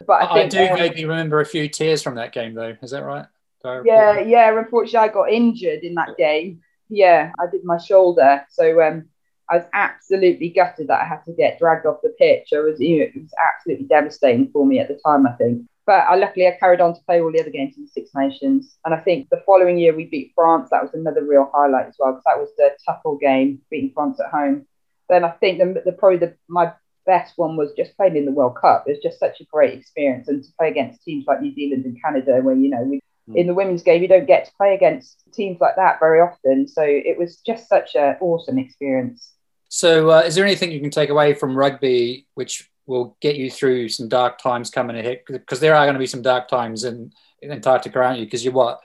But 0.06 0.24
I, 0.24 0.34
think, 0.34 0.54
I 0.54 0.66
do 0.66 0.74
um, 0.74 0.80
maybe 0.80 1.06
remember 1.06 1.40
a 1.40 1.46
few 1.46 1.68
tears 1.68 2.02
from 2.02 2.16
that 2.16 2.34
game 2.34 2.54
though. 2.54 2.76
Is 2.82 2.92
that 2.92 3.04
right? 3.04 3.26
Yeah, 3.64 4.20
yeah. 4.22 4.58
Unfortunately, 4.58 5.10
I 5.10 5.14
got 5.14 5.30
injured 5.30 5.84
in 5.84 5.96
that 5.96 6.18
game. 6.18 6.62
Yeah, 6.90 7.32
I 7.40 7.46
did 7.50 7.64
my 7.64 7.78
shoulder, 7.78 8.46
so 8.50 8.82
um, 8.82 9.06
I 9.52 9.58
was 9.58 9.66
absolutely 9.74 10.50
gutted 10.50 10.88
that 10.88 11.02
I 11.02 11.06
had 11.06 11.24
to 11.26 11.34
get 11.34 11.60
dragged 11.60 11.86
off 11.86 12.02
the 12.02 12.16
pitch. 12.18 12.50
I 12.54 12.60
was, 12.60 12.80
you 12.80 13.00
know, 13.00 13.06
it 13.06 13.22
was 13.22 13.34
absolutely 13.54 13.86
devastating 13.86 14.50
for 14.52 14.66
me 14.66 14.80
at 14.80 14.88
the 14.88 15.00
time, 15.06 15.28
I 15.28 15.34
think. 15.34 15.64
But 15.86 16.06
I, 16.08 16.16
luckily, 16.16 16.48
I 16.48 16.58
carried 16.60 16.82
on 16.82 16.94
to 16.94 17.02
play 17.06 17.22
all 17.22 17.32
the 17.32 17.42
other 17.42 17.50
games 17.50 17.76
in 17.76 17.84
the 17.84 17.90
Six 17.90 18.12
Nations. 18.16 18.78
And 18.86 18.94
I 18.94 19.00
think 19.00 19.30
the 19.30 19.44
following 19.46 19.78
year 19.78 19.96
we 19.96 20.06
beat 20.06 20.32
France. 20.36 20.70
That 20.70 20.84
was 20.84 20.94
another 20.94 21.24
real 21.24 21.50
highlight 21.54 21.88
as 21.88 21.96
well, 21.98 22.12
because 22.12 22.24
that 22.26 22.40
was 22.40 22.50
the 22.58 22.72
Tuffle 22.88 23.20
game, 23.20 23.62
beating 23.70 23.92
France 23.94 24.20
at 24.20 24.32
home. 24.32 24.68
Then 25.10 25.24
I 25.24 25.32
think 25.32 25.60
the, 25.60 25.82
the 25.84 25.92
probably 25.92 26.20
the, 26.20 26.36
my 26.48 26.72
best 27.06 27.34
one 27.38 27.58
was 27.58 27.74
just 27.76 27.96
playing 27.98 28.16
in 28.16 28.26
the 28.26 28.32
World 28.32 28.58
Cup. 28.60 28.86
It 28.88 28.92
was 28.92 29.04
just 29.04 29.20
such 29.20 29.42
a 29.42 29.46
great 29.46 29.78
experience. 29.78 30.28
And 30.28 30.44
to 30.44 30.50
play 30.58 30.70
against 30.70 31.04
teams 31.04 31.26
like 31.28 31.42
New 31.42 31.54
Zealand 31.54 31.86
and 31.86 32.00
Canada, 32.02 32.40
where, 32.42 32.56
you 32.56 32.70
know, 32.70 32.84
we, 32.84 33.02
mm. 33.30 33.36
in 33.36 33.48
the 33.48 33.54
women's 33.54 33.84
game, 33.84 34.02
you 34.02 34.08
don't 34.08 34.28
get 34.28 34.46
to 34.46 34.52
play 34.54 34.76
against 34.76 35.24
teams 35.34 35.60
like 35.60 35.76
that 35.78 36.00
very 36.00 36.22
often. 36.22 36.68
So 36.68 36.84
it 36.84 37.18
was 37.18 37.38
just 37.38 37.68
such 37.68 37.96
an 37.96 38.18
awesome 38.22 38.60
experience. 38.60 39.34
So, 39.68 40.12
uh, 40.12 40.20
is 40.26 40.36
there 40.36 40.46
anything 40.46 40.72
you 40.72 40.82
can 40.82 40.90
take 40.90 41.10
away 41.10 41.34
from 41.34 41.56
rugby 41.56 42.28
which 42.36 42.70
will 42.92 43.18
get 43.22 43.38
you 43.38 43.50
through 43.50 43.90
some 43.90 44.10
dark 44.10 44.38
times 44.38 44.70
coming 44.70 44.98
ahead? 44.98 45.22
Because 45.28 45.60
there 45.60 45.76
are 45.76 45.86
going 45.86 45.96
to 45.96 46.00
be 46.00 46.06
some 46.06 46.22
dark 46.22 46.48
times 46.48 46.84
in, 46.84 47.14
in 47.42 47.52
Antarctica, 47.52 48.00
aren't 48.00 48.20
you? 48.20 48.26
Because 48.26 48.44
you're 48.44 48.54
what? 48.54 48.82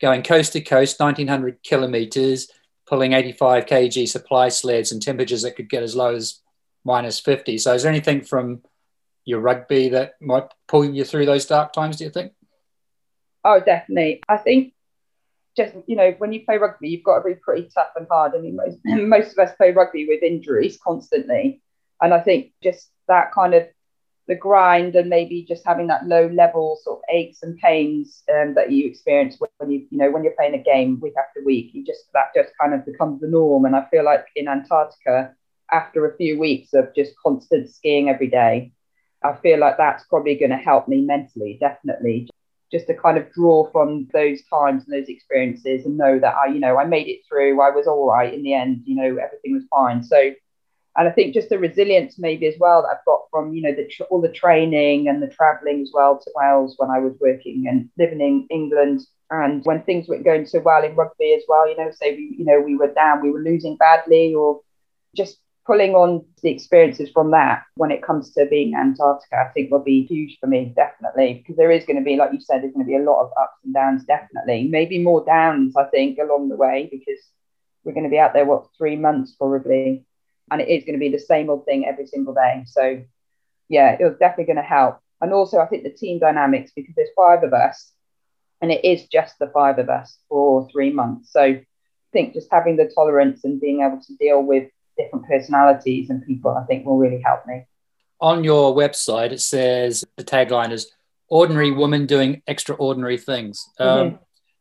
Going 0.00 0.22
coast 0.22 0.52
to 0.52 0.60
coast, 0.60 1.00
1900 1.00 1.62
kilometers, 1.64 2.48
pulling 2.86 3.12
85 3.12 3.66
kg 3.66 4.08
supply 4.08 4.48
sleds 4.48 4.92
and 4.92 5.02
temperatures 5.02 5.42
that 5.42 5.56
could 5.56 5.68
get 5.68 5.82
as 5.82 5.96
low 5.96 6.14
as 6.14 6.40
minus 6.84 7.18
50. 7.18 7.58
So, 7.58 7.74
is 7.74 7.82
there 7.82 7.90
anything 7.90 8.22
from 8.22 8.62
your 9.24 9.40
rugby 9.40 9.90
that 9.90 10.14
might 10.20 10.46
pull 10.68 10.84
you 10.84 11.04
through 11.04 11.26
those 11.26 11.44
dark 11.44 11.72
times, 11.72 11.96
do 11.96 12.04
you 12.04 12.10
think? 12.10 12.32
Oh, 13.44 13.60
definitely. 13.60 14.22
I 14.28 14.38
think 14.38 14.72
just 15.58 15.74
you 15.86 15.96
know 15.96 16.14
when 16.18 16.32
you 16.32 16.44
play 16.44 16.56
rugby 16.56 16.88
you've 16.88 17.02
got 17.02 17.18
to 17.18 17.24
be 17.24 17.34
pretty 17.34 17.68
tough 17.74 17.88
and 17.96 18.06
hard 18.08 18.32
i 18.36 18.38
mean 18.38 18.54
most, 18.54 18.78
most 18.84 19.32
of 19.32 19.38
us 19.38 19.56
play 19.56 19.72
rugby 19.72 20.06
with 20.06 20.22
injuries 20.22 20.78
constantly 20.82 21.60
and 22.00 22.14
i 22.14 22.20
think 22.20 22.52
just 22.62 22.88
that 23.08 23.32
kind 23.32 23.54
of 23.54 23.66
the 24.26 24.34
grind 24.34 24.94
and 24.94 25.08
maybe 25.08 25.44
just 25.48 25.64
having 25.66 25.86
that 25.86 26.06
low 26.06 26.28
level 26.28 26.78
sort 26.82 26.98
of 26.98 27.04
aches 27.10 27.42
and 27.42 27.58
pains 27.58 28.22
um, 28.32 28.54
that 28.54 28.70
you 28.70 28.86
experience 28.86 29.38
when 29.38 29.70
you 29.70 29.86
you 29.90 29.98
know 29.98 30.10
when 30.10 30.22
you're 30.22 30.34
playing 30.34 30.54
a 30.54 30.62
game 30.62 31.00
week 31.00 31.14
after 31.18 31.42
week 31.44 31.70
you 31.72 31.84
just 31.84 32.04
that 32.12 32.28
just 32.34 32.52
kind 32.60 32.74
of 32.74 32.84
becomes 32.84 33.20
the 33.20 33.26
norm 33.26 33.64
and 33.64 33.74
i 33.74 33.84
feel 33.90 34.04
like 34.04 34.26
in 34.36 34.46
antarctica 34.46 35.34
after 35.72 36.06
a 36.06 36.16
few 36.16 36.38
weeks 36.38 36.74
of 36.74 36.94
just 36.94 37.12
constant 37.24 37.70
skiing 37.70 38.10
every 38.10 38.28
day 38.28 38.70
i 39.24 39.32
feel 39.32 39.58
like 39.58 39.78
that's 39.78 40.04
probably 40.04 40.36
going 40.36 40.50
to 40.50 40.56
help 40.58 40.88
me 40.88 41.00
mentally 41.00 41.56
definitely 41.58 42.28
just 42.70 42.86
to 42.86 42.94
kind 42.94 43.16
of 43.16 43.32
draw 43.32 43.70
from 43.70 44.08
those 44.12 44.42
times 44.42 44.84
and 44.84 44.92
those 44.92 45.08
experiences 45.08 45.86
and 45.86 45.96
know 45.96 46.18
that 46.18 46.34
I, 46.34 46.48
you 46.48 46.60
know, 46.60 46.78
I 46.78 46.84
made 46.84 47.08
it 47.08 47.20
through. 47.28 47.60
I 47.60 47.70
was 47.70 47.86
all 47.86 48.06
right 48.06 48.32
in 48.32 48.42
the 48.42 48.54
end. 48.54 48.82
You 48.84 48.96
know, 48.96 49.16
everything 49.16 49.54
was 49.54 49.64
fine. 49.70 50.02
So, 50.02 50.32
and 50.98 51.08
I 51.08 51.12
think 51.12 51.32
just 51.32 51.48
the 51.48 51.58
resilience 51.58 52.18
maybe 52.18 52.48
as 52.48 52.56
well 52.58 52.82
that 52.82 52.88
I've 52.88 53.04
got 53.06 53.20
from, 53.30 53.54
you 53.54 53.62
know, 53.62 53.72
the 53.72 53.88
all 54.10 54.20
the 54.20 54.28
training 54.28 55.08
and 55.08 55.22
the 55.22 55.28
traveling 55.28 55.80
as 55.80 55.92
well 55.94 56.18
to 56.18 56.30
Wales 56.34 56.74
when 56.76 56.90
I 56.90 56.98
was 56.98 57.14
working 57.20 57.66
and 57.68 57.88
living 57.96 58.20
in 58.20 58.46
England. 58.50 59.06
And 59.30 59.64
when 59.64 59.82
things 59.82 60.08
weren't 60.08 60.24
going 60.24 60.46
so 60.46 60.58
well 60.60 60.82
in 60.82 60.96
rugby 60.96 61.34
as 61.34 61.42
well, 61.46 61.68
you 61.68 61.76
know, 61.76 61.90
say 61.92 62.16
we, 62.16 62.34
you 62.38 62.44
know, 62.44 62.60
we 62.60 62.76
were 62.76 62.92
down, 62.92 63.22
we 63.22 63.30
were 63.30 63.42
losing 63.42 63.76
badly, 63.76 64.34
or 64.34 64.60
just 65.14 65.38
pulling 65.66 65.94
on 65.94 66.24
the 66.42 66.50
experiences 66.50 67.10
from 67.12 67.30
that 67.30 67.62
when 67.76 67.90
it 67.90 68.02
comes 68.02 68.32
to 68.32 68.46
being 68.46 68.74
Antarctica, 68.74 69.36
I 69.36 69.52
think 69.52 69.70
will 69.70 69.84
be 69.84 70.06
huge 70.06 70.38
for 70.40 70.46
me, 70.46 70.72
definitely, 70.74 71.34
because 71.34 71.56
there 71.56 71.70
is 71.70 71.84
going 71.84 71.98
to 71.98 72.04
be, 72.04 72.16
like 72.16 72.32
you 72.32 72.40
said, 72.40 72.62
there's 72.62 72.72
going 72.72 72.86
to 72.86 72.90
be 72.90 72.96
a 72.96 73.08
lot 73.08 73.22
of 73.22 73.30
ups 73.40 73.58
and 73.64 73.74
downs, 73.74 74.04
definitely. 74.04 74.66
Maybe 74.66 74.98
more 74.98 75.24
downs, 75.24 75.76
I 75.76 75.84
think, 75.84 76.18
along 76.18 76.48
the 76.48 76.56
way, 76.56 76.88
because 76.90 77.22
we're 77.84 77.92
going 77.92 78.04
to 78.04 78.10
be 78.10 78.18
out 78.18 78.32
there, 78.32 78.46
what, 78.46 78.66
three 78.76 78.96
months 78.96 79.32
probably. 79.32 80.06
And 80.50 80.60
it 80.60 80.68
is 80.68 80.84
going 80.84 80.94
to 80.94 81.00
be 81.00 81.10
the 81.10 81.18
same 81.18 81.50
old 81.50 81.64
thing 81.64 81.86
every 81.86 82.06
single 82.06 82.34
day. 82.34 82.64
So, 82.66 83.02
yeah, 83.68 83.96
it 83.98 84.04
was 84.04 84.16
definitely 84.18 84.52
going 84.52 84.56
to 84.56 84.62
help. 84.62 84.98
And 85.20 85.32
also, 85.32 85.58
I 85.58 85.66
think 85.66 85.82
the 85.82 85.90
team 85.90 86.18
dynamics, 86.18 86.72
because 86.74 86.94
there's 86.94 87.08
five 87.16 87.42
of 87.42 87.52
us, 87.52 87.92
and 88.60 88.70
it 88.70 88.84
is 88.84 89.06
just 89.06 89.38
the 89.38 89.48
five 89.48 89.78
of 89.78 89.88
us 89.88 90.18
for 90.28 90.68
three 90.70 90.92
months. 90.92 91.32
So, 91.32 91.42
I 91.42 91.64
think 92.12 92.34
just 92.34 92.48
having 92.50 92.76
the 92.76 92.90
tolerance 92.94 93.44
and 93.44 93.60
being 93.60 93.82
able 93.82 94.00
to 94.00 94.16
deal 94.16 94.42
with 94.42 94.70
different 94.96 95.26
personalities 95.26 96.10
and 96.10 96.26
people, 96.26 96.56
I 96.56 96.64
think 96.64 96.86
will 96.86 96.98
really 96.98 97.20
help 97.20 97.46
me. 97.46 97.66
On 98.20 98.42
your 98.42 98.74
website, 98.74 99.30
it 99.30 99.40
says 99.40 100.04
the 100.16 100.24
tagline 100.24 100.72
is 100.72 100.90
ordinary 101.28 101.70
woman 101.70 102.06
doing 102.06 102.42
extraordinary 102.46 103.18
things. 103.18 103.68
Um, 103.78 103.88
mm-hmm. 103.88 104.16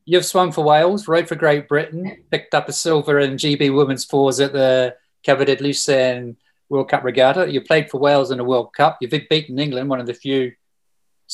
You've 0.06 0.25
swum 0.25 0.51
for 0.51 0.63
Wales, 0.63 1.08
rowed 1.08 1.27
for 1.27 1.36
Great 1.36 1.67
Britain, 1.67 2.24
picked 2.32 2.53
up 2.53 2.70
a 2.70 2.74
silver 2.74 3.20
in 3.20 3.36
GB 3.36 3.75
women's 3.75 4.06
fours 4.06 4.39
at 4.39 4.53
the 4.53 4.96
Cervided 5.26 5.62
Lucerne 5.62 6.38
World 6.70 6.90
Cup 6.90 7.04
Regatta. 7.04 7.52
You 7.52 7.62
played 7.62 7.90
for 7.90 8.00
Wales 8.00 8.32
in 8.32 8.40
a 8.40 8.44
World 8.44 8.74
Cup. 8.74 8.98
You've 9.02 9.12
beaten 9.30 9.60
England, 9.60 9.90
one 9.90 10.00
of 10.00 10.08
the 10.08 10.14
few 10.14 10.54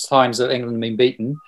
times 0.10 0.38
that 0.40 0.52
England 0.52 0.76
have 0.76 0.82
been 0.82 0.96
beaten. 0.96 1.40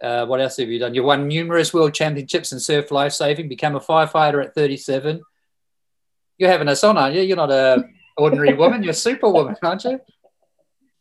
Uh, 0.00 0.24
what 0.26 0.40
else 0.40 0.56
have 0.56 0.68
you 0.68 0.78
done? 0.78 0.94
You've 0.94 1.04
won 1.04 1.28
numerous 1.28 1.74
world 1.74 1.92
championships 1.92 2.52
in 2.52 2.60
surf 2.60 2.90
lifesaving, 2.90 3.48
became 3.48 3.76
a 3.76 3.80
firefighter 3.80 4.42
at 4.42 4.54
37, 4.54 5.20
you're 6.40 6.48
having 6.48 6.68
us 6.68 6.82
on, 6.82 6.96
aren't 6.96 7.14
you? 7.14 7.20
You're 7.20 7.36
not 7.36 7.50
a 7.50 7.84
ordinary 8.16 8.54
woman. 8.54 8.82
You're 8.82 8.92
a 8.92 8.94
superwoman, 8.94 9.56
aren't 9.62 9.84
you? 9.84 10.00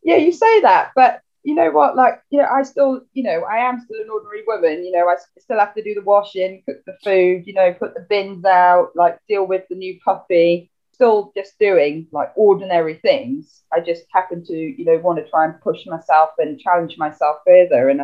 Yeah, 0.04 0.18
you 0.18 0.34
say 0.34 0.62
that, 0.62 0.92
but 0.94 1.22
you 1.44 1.56
know 1.56 1.72
what? 1.72 1.96
Like, 1.96 2.22
you 2.30 2.40
know, 2.40 2.48
I 2.48 2.64
still, 2.64 3.02
you 3.14 3.24
know, 3.24 3.44
I 3.44 3.58
am 3.58 3.80
still 3.80 4.02
an 4.02 4.10
ordinary 4.10 4.44
woman. 4.46 4.84
You 4.84 4.92
know, 4.92 5.08
I 5.08 5.16
still 5.40 5.60
have 5.60 5.74
to 5.76 5.84
do 5.84 5.94
the 5.94 6.02
washing, 6.02 6.64
cook 6.66 6.84
the 6.86 6.98
food, 7.04 7.44
you 7.46 7.54
know, 7.54 7.74
put 7.74 7.94
the 7.94 8.06
bins 8.10 8.46
out, 8.46 8.92
like 8.96 9.18
deal 9.28 9.46
with 9.46 9.64
the 9.70 9.76
new 9.76 10.00
puppy. 10.04 10.72
Still 10.94 11.32
just 11.34 11.58
doing 11.60 12.08
like 12.12 12.34
ordinary 12.36 12.96
things. 12.96 13.64
I 13.72 13.80
just 13.80 14.04
happen 14.14 14.44
to, 14.46 14.54
you 14.54 14.84
know, 14.84 14.98
want 14.98 15.18
to 15.20 15.30
try 15.30 15.46
and 15.46 15.62
push 15.62 15.86
myself 15.86 16.32
and 16.40 16.60
challenge 16.60 16.98
myself 16.98 17.38
further. 17.48 17.88
And 17.88 18.02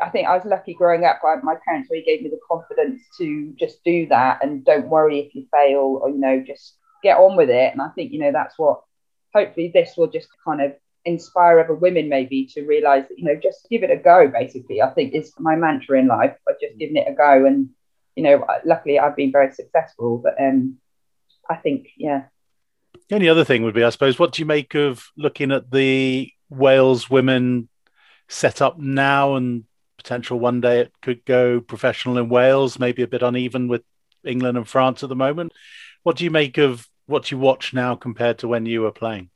I 0.00 0.08
think 0.10 0.28
I 0.28 0.36
was 0.36 0.44
lucky 0.44 0.74
growing 0.74 1.04
up. 1.04 1.18
My 1.42 1.56
parents 1.64 1.88
really 1.90 2.04
gave 2.04 2.22
me 2.22 2.30
the 2.30 2.38
confidence 2.48 3.02
to 3.18 3.52
just 3.58 3.82
do 3.84 4.06
that 4.08 4.44
and 4.44 4.64
don't 4.64 4.88
worry 4.88 5.18
if 5.18 5.34
you 5.34 5.46
fail 5.50 5.98
or, 6.00 6.08
you 6.08 6.18
know, 6.18 6.44
just 6.46 6.76
get 7.02 7.18
on 7.18 7.36
with 7.36 7.50
it. 7.50 7.72
And 7.72 7.82
I 7.82 7.88
think, 7.96 8.12
you 8.12 8.20
know, 8.20 8.30
that's 8.30 8.56
what 8.56 8.82
hopefully 9.34 9.72
this 9.74 9.94
will 9.96 10.06
just 10.06 10.28
kind 10.44 10.62
of 10.62 10.72
inspire 11.06 11.60
other 11.60 11.74
women 11.74 12.08
maybe 12.08 12.46
to 12.46 12.66
realize 12.66 13.04
that, 13.08 13.18
you 13.18 13.24
know, 13.24 13.38
just 13.40 13.66
give 13.70 13.82
it 13.82 13.90
a 13.90 13.96
go, 13.96 14.28
basically. 14.28 14.82
I 14.82 14.90
think 14.90 15.14
is 15.14 15.32
my 15.38 15.56
mantra 15.56 15.98
in 15.98 16.08
life, 16.08 16.36
but 16.44 16.60
just 16.60 16.78
giving 16.78 16.96
it 16.96 17.08
a 17.08 17.14
go. 17.14 17.46
And, 17.46 17.70
you 18.16 18.24
know, 18.24 18.44
luckily 18.64 18.98
I've 18.98 19.16
been 19.16 19.32
very 19.32 19.52
successful. 19.52 20.18
But 20.18 20.34
um, 20.40 20.78
I 21.48 21.56
think, 21.56 21.88
yeah. 21.96 22.24
The 23.08 23.14
only 23.14 23.28
other 23.28 23.44
thing 23.44 23.62
would 23.62 23.74
be, 23.74 23.84
I 23.84 23.90
suppose, 23.90 24.18
what 24.18 24.32
do 24.32 24.42
you 24.42 24.46
make 24.46 24.74
of 24.74 25.06
looking 25.16 25.52
at 25.52 25.70
the 25.70 26.30
Wales 26.50 27.08
women 27.08 27.68
set 28.28 28.60
up 28.60 28.78
now 28.78 29.36
and 29.36 29.64
potential 29.96 30.38
one 30.38 30.60
day 30.60 30.80
it 30.80 30.92
could 31.02 31.24
go 31.24 31.60
professional 31.60 32.18
in 32.18 32.28
Wales, 32.28 32.78
maybe 32.78 33.02
a 33.02 33.08
bit 33.08 33.22
uneven 33.22 33.68
with 33.68 33.82
England 34.24 34.58
and 34.58 34.68
France 34.68 35.02
at 35.02 35.08
the 35.08 35.16
moment. 35.16 35.52
What 36.02 36.16
do 36.16 36.24
you 36.24 36.30
make 36.30 36.58
of 36.58 36.86
what 37.06 37.30
you 37.30 37.38
watch 37.38 37.72
now 37.72 37.94
compared 37.94 38.38
to 38.38 38.48
when 38.48 38.66
you 38.66 38.82
were 38.82 38.92
playing? 38.92 39.30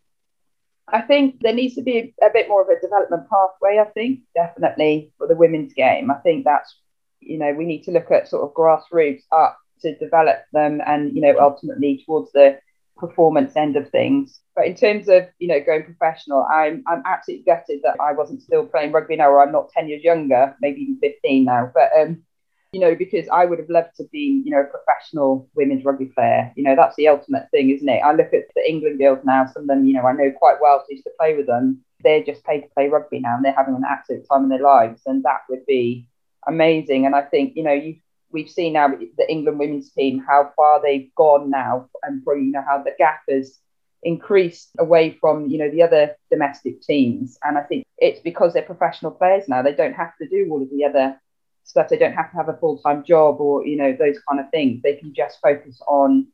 I 0.93 1.01
think 1.03 1.41
there 1.41 1.55
needs 1.55 1.75
to 1.77 1.83
be 1.83 2.15
a 2.23 2.31
bit 2.33 2.49
more 2.49 2.63
of 2.63 2.69
a 2.69 2.81
development 2.81 3.29
pathway, 3.29 3.79
I 3.79 3.91
think, 3.91 4.21
definitely 4.35 5.13
for 5.19 5.27
the 5.27 5.37
women's 5.37 5.73
game. 5.73 6.11
I 6.11 6.17
think 6.17 6.45
that's, 6.45 6.77
you 7.21 7.39
know, 7.39 7.53
we 7.53 7.65
need 7.65 7.85
to 7.85 7.91
look 7.91 8.11
at 8.11 8.29
sort 8.29 8.43
of 8.43 8.55
grassroots 8.55 9.23
up 9.33 9.59
to 9.83 9.97
develop 9.97 10.45
them 10.53 10.81
and, 10.87 11.15
you 11.15 11.23
know, 11.23 11.39
ultimately 11.39 12.03
towards 12.05 12.33
the 12.33 12.59
performance 13.01 13.57
end 13.57 13.77
of 13.77 13.91
things. 13.91 14.41
But 14.55 14.67
in 14.67 14.77
terms 14.77 15.09
of 15.09 15.27
you 15.39 15.49
know 15.49 15.59
going 15.65 15.85
professional, 15.85 16.47
I'm 16.53 16.85
I'm 16.87 17.03
absolutely 17.07 17.45
gutted 17.45 17.81
that 17.83 17.97
I 18.01 18.13
wasn't 18.13 18.43
still 18.43 18.67
playing 18.67 18.93
rugby 18.93 19.17
now, 19.17 19.31
or 19.31 19.43
I'm 19.43 19.53
not 19.53 19.71
ten 19.71 19.89
years 19.89 20.05
younger, 20.05 20.55
maybe 20.61 20.83
even 20.83 20.99
fifteen 21.01 21.47
now. 21.47 21.73
But 21.75 21.91
um, 21.99 22.23
you 22.73 22.81
know, 22.81 22.95
because 22.95 23.27
I 23.33 23.47
would 23.47 23.59
have 23.59 23.69
loved 23.71 23.97
to 23.97 24.05
be 24.12 24.43
you 24.45 24.50
know 24.53 24.61
a 24.61 24.65
professional 24.65 25.49
women's 25.55 25.85
rugby 25.85 26.07
player. 26.07 26.53
You 26.57 26.65
know, 26.65 26.77
that's 26.77 26.97
the 26.97 27.09
ultimate 27.09 27.50
thing, 27.50 27.71
isn't 27.71 27.89
it? 27.89 28.00
I 28.00 28.12
look 28.12 28.33
at 28.33 28.45
the 28.55 28.69
England 28.69 28.99
girls 28.99 29.25
now. 29.25 29.47
Some 29.47 29.62
of 29.62 29.69
them, 29.69 29.87
you 29.87 29.95
know, 29.95 30.07
I 30.07 30.12
know 30.12 30.31
quite 30.31 30.57
well. 30.61 30.81
So 30.81 30.87
used 30.91 31.05
to 31.05 31.11
play 31.19 31.37
with 31.37 31.47
them. 31.47 31.85
They're 32.03 32.23
just 32.23 32.45
paid 32.45 32.61
to 32.62 32.69
play 32.69 32.89
rugby 32.89 33.21
now, 33.21 33.37
and 33.37 33.45
they're 33.45 33.53
having 33.53 33.75
an 33.75 33.85
absolute 33.89 34.27
time 34.31 34.45
in 34.45 34.49
their 34.49 34.62
lives, 34.62 35.03
and 35.07 35.25
that 35.25 35.41
would 35.49 35.67
be 35.67 36.09
amazing. 36.47 37.07
And 37.07 37.15
I 37.15 37.23
think 37.23 37.55
you 37.57 37.65
know 37.65 37.73
you 37.73 37.97
we've 38.31 38.50
seen 38.50 38.75
now 38.75 38.89
the 38.89 39.31
England 39.31 39.59
women's 39.59 39.91
team 39.91 40.25
how 40.25 40.53
far 40.55 40.81
they've 40.81 41.12
gone 41.17 41.50
now, 41.50 41.89
and 42.05 42.25
probably 42.25 42.45
you 42.45 42.53
know 42.53 42.65
how 42.67 42.83
the 42.83 42.95
gap 42.99 43.23
has 43.29 43.59
increased 44.05 44.71
away 44.79 45.19
from 45.21 45.49
you 45.49 45.59
know 45.59 45.71
the 45.71 45.83
other 45.83 46.15
domestic 46.31 46.83
teams. 46.83 47.37
And 47.43 47.59
I 47.59 47.62
think 47.62 47.85
it's 47.99 48.21
because 48.21 48.53
they're 48.53 48.62
professional 48.62 49.11
players 49.11 49.49
now. 49.49 49.61
They 49.62 49.75
don't 49.75 49.95
have 49.95 50.17
to 50.19 50.29
do 50.29 50.49
all 50.53 50.62
of 50.62 50.71
the 50.71 50.85
other 50.85 51.21
stuff. 51.64 51.88
They 51.88 51.99
don't 51.99 52.14
have 52.14 52.31
to 52.31 52.37
have 52.37 52.49
a 52.49 52.57
full 52.57 52.79
time 52.79 53.05
job 53.05 53.40
or 53.40 53.67
you 53.67 53.76
know 53.76 53.97
those 53.99 54.19
kind 54.29 54.40
of 54.40 54.50
things. 54.50 54.83
They 54.83 54.97
can 54.97 55.14
just 55.14 55.38
focus 55.40 55.81
on 55.87 56.29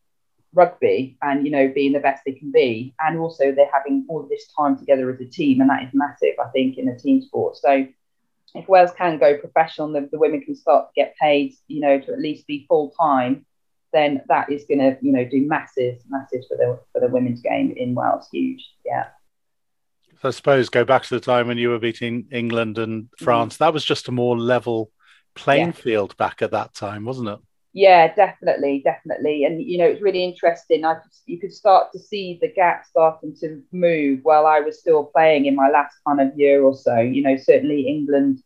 rugby 0.54 1.18
and 1.20 1.44
you 1.44 1.50
know 1.52 1.70
being 1.74 1.92
the 1.92 2.00
best 2.00 2.22
they 2.24 2.32
can 2.32 2.50
be 2.50 2.94
and 3.00 3.18
also 3.18 3.52
they're 3.52 3.70
having 3.70 4.06
all 4.08 4.22
of 4.22 4.28
this 4.30 4.50
time 4.58 4.78
together 4.78 5.10
as 5.10 5.20
a 5.20 5.24
team 5.26 5.60
and 5.60 5.68
that 5.68 5.82
is 5.82 5.90
massive 5.92 6.32
i 6.40 6.48
think 6.48 6.78
in 6.78 6.88
a 6.88 6.98
team 6.98 7.20
sport 7.20 7.54
so 7.56 7.86
if 8.56 8.68
Wales 8.68 8.90
can 8.96 9.18
go 9.18 9.36
professional, 9.36 9.92
the, 9.92 10.08
the 10.10 10.18
women 10.18 10.40
can 10.40 10.54
start 10.54 10.88
to 10.88 10.92
get 10.94 11.14
paid, 11.20 11.54
you 11.68 11.80
know, 11.80 12.00
to 12.00 12.12
at 12.12 12.18
least 12.18 12.46
be 12.46 12.66
full 12.68 12.90
time, 12.98 13.44
then 13.92 14.22
that 14.28 14.50
is 14.50 14.64
going 14.64 14.78
to, 14.78 14.96
you 15.00 15.12
know, 15.12 15.24
do 15.24 15.46
massive, 15.46 15.98
massive 16.08 16.42
for 16.48 16.56
the 16.56 16.78
for 16.92 17.00
the 17.00 17.08
women's 17.08 17.40
game 17.40 17.74
in 17.76 17.94
Wales. 17.94 18.28
Huge, 18.32 18.64
yeah. 18.84 19.06
I 20.22 20.30
suppose 20.30 20.70
go 20.70 20.84
back 20.84 21.02
to 21.04 21.14
the 21.14 21.20
time 21.20 21.46
when 21.46 21.58
you 21.58 21.68
were 21.68 21.78
beating 21.78 22.26
England 22.32 22.78
and 22.78 23.04
mm-hmm. 23.04 23.24
France. 23.24 23.54
Mm-hmm. 23.54 23.64
That 23.64 23.74
was 23.74 23.84
just 23.84 24.08
a 24.08 24.12
more 24.12 24.38
level 24.38 24.90
playing 25.36 25.66
yeah. 25.66 25.72
field 25.72 26.16
back 26.16 26.42
at 26.42 26.50
that 26.50 26.74
time, 26.74 27.04
wasn't 27.04 27.28
it? 27.28 27.38
Yeah, 27.72 28.14
definitely, 28.14 28.80
definitely. 28.82 29.44
And 29.44 29.62
you 29.62 29.76
know, 29.76 29.84
it's 29.84 30.00
really 30.00 30.24
interesting. 30.24 30.84
I 30.84 30.94
could, 30.94 31.12
you 31.26 31.38
could 31.38 31.52
start 31.52 31.92
to 31.92 31.98
see 31.98 32.38
the 32.40 32.50
gap 32.50 32.86
starting 32.86 33.36
to 33.40 33.62
move 33.70 34.20
while 34.22 34.46
I 34.46 34.60
was 34.60 34.78
still 34.78 35.04
playing 35.04 35.44
in 35.44 35.54
my 35.54 35.68
last 35.68 35.94
kind 36.06 36.20
of 36.20 36.36
year 36.38 36.62
or 36.62 36.74
so. 36.74 36.98
You 36.98 37.22
know, 37.22 37.36
certainly 37.36 37.86
England, 37.86 38.42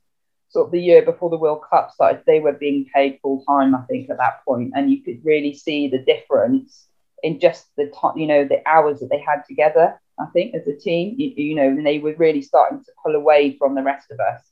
sort 0.49 0.67
of 0.67 0.73
the 0.73 0.81
year 0.81 1.03
before 1.03 1.31
the 1.31 1.39
World 1.39 1.63
Cup 1.71 1.93
started, 1.93 2.25
they 2.27 2.41
were 2.41 2.53
being 2.53 2.87
paid 2.93 3.21
full 3.23 3.45
time. 3.45 3.73
I 3.75 3.83
think 3.83 4.11
at 4.11 4.19
that 4.19 4.45
point, 4.45 4.73
and 4.75 4.91
you 4.91 5.01
could 5.03 5.25
really 5.25 5.55
see 5.55 5.87
the 5.87 5.99
difference 5.99 6.89
in 7.23 7.39
just 7.39 7.69
the 7.77 7.87
time, 7.87 8.19
you 8.19 8.27
know, 8.27 8.45
the 8.45 8.67
hours 8.69 8.99
that 8.99 9.11
they 9.11 9.21
had 9.21 9.43
together. 9.49 10.01
I 10.19 10.27
think 10.33 10.55
as 10.55 10.67
a 10.67 10.75
team, 10.77 11.15
you, 11.17 11.33
you 11.37 11.55
know, 11.55 11.69
and 11.69 11.87
they 11.87 12.01
were 12.01 12.15
really 12.19 12.43
starting 12.43 12.83
to 12.85 12.93
pull 13.03 13.15
away 13.15 13.57
from 13.59 13.77
the 13.77 13.83
rest 13.83 14.11
of 14.11 14.19
us 14.19 14.43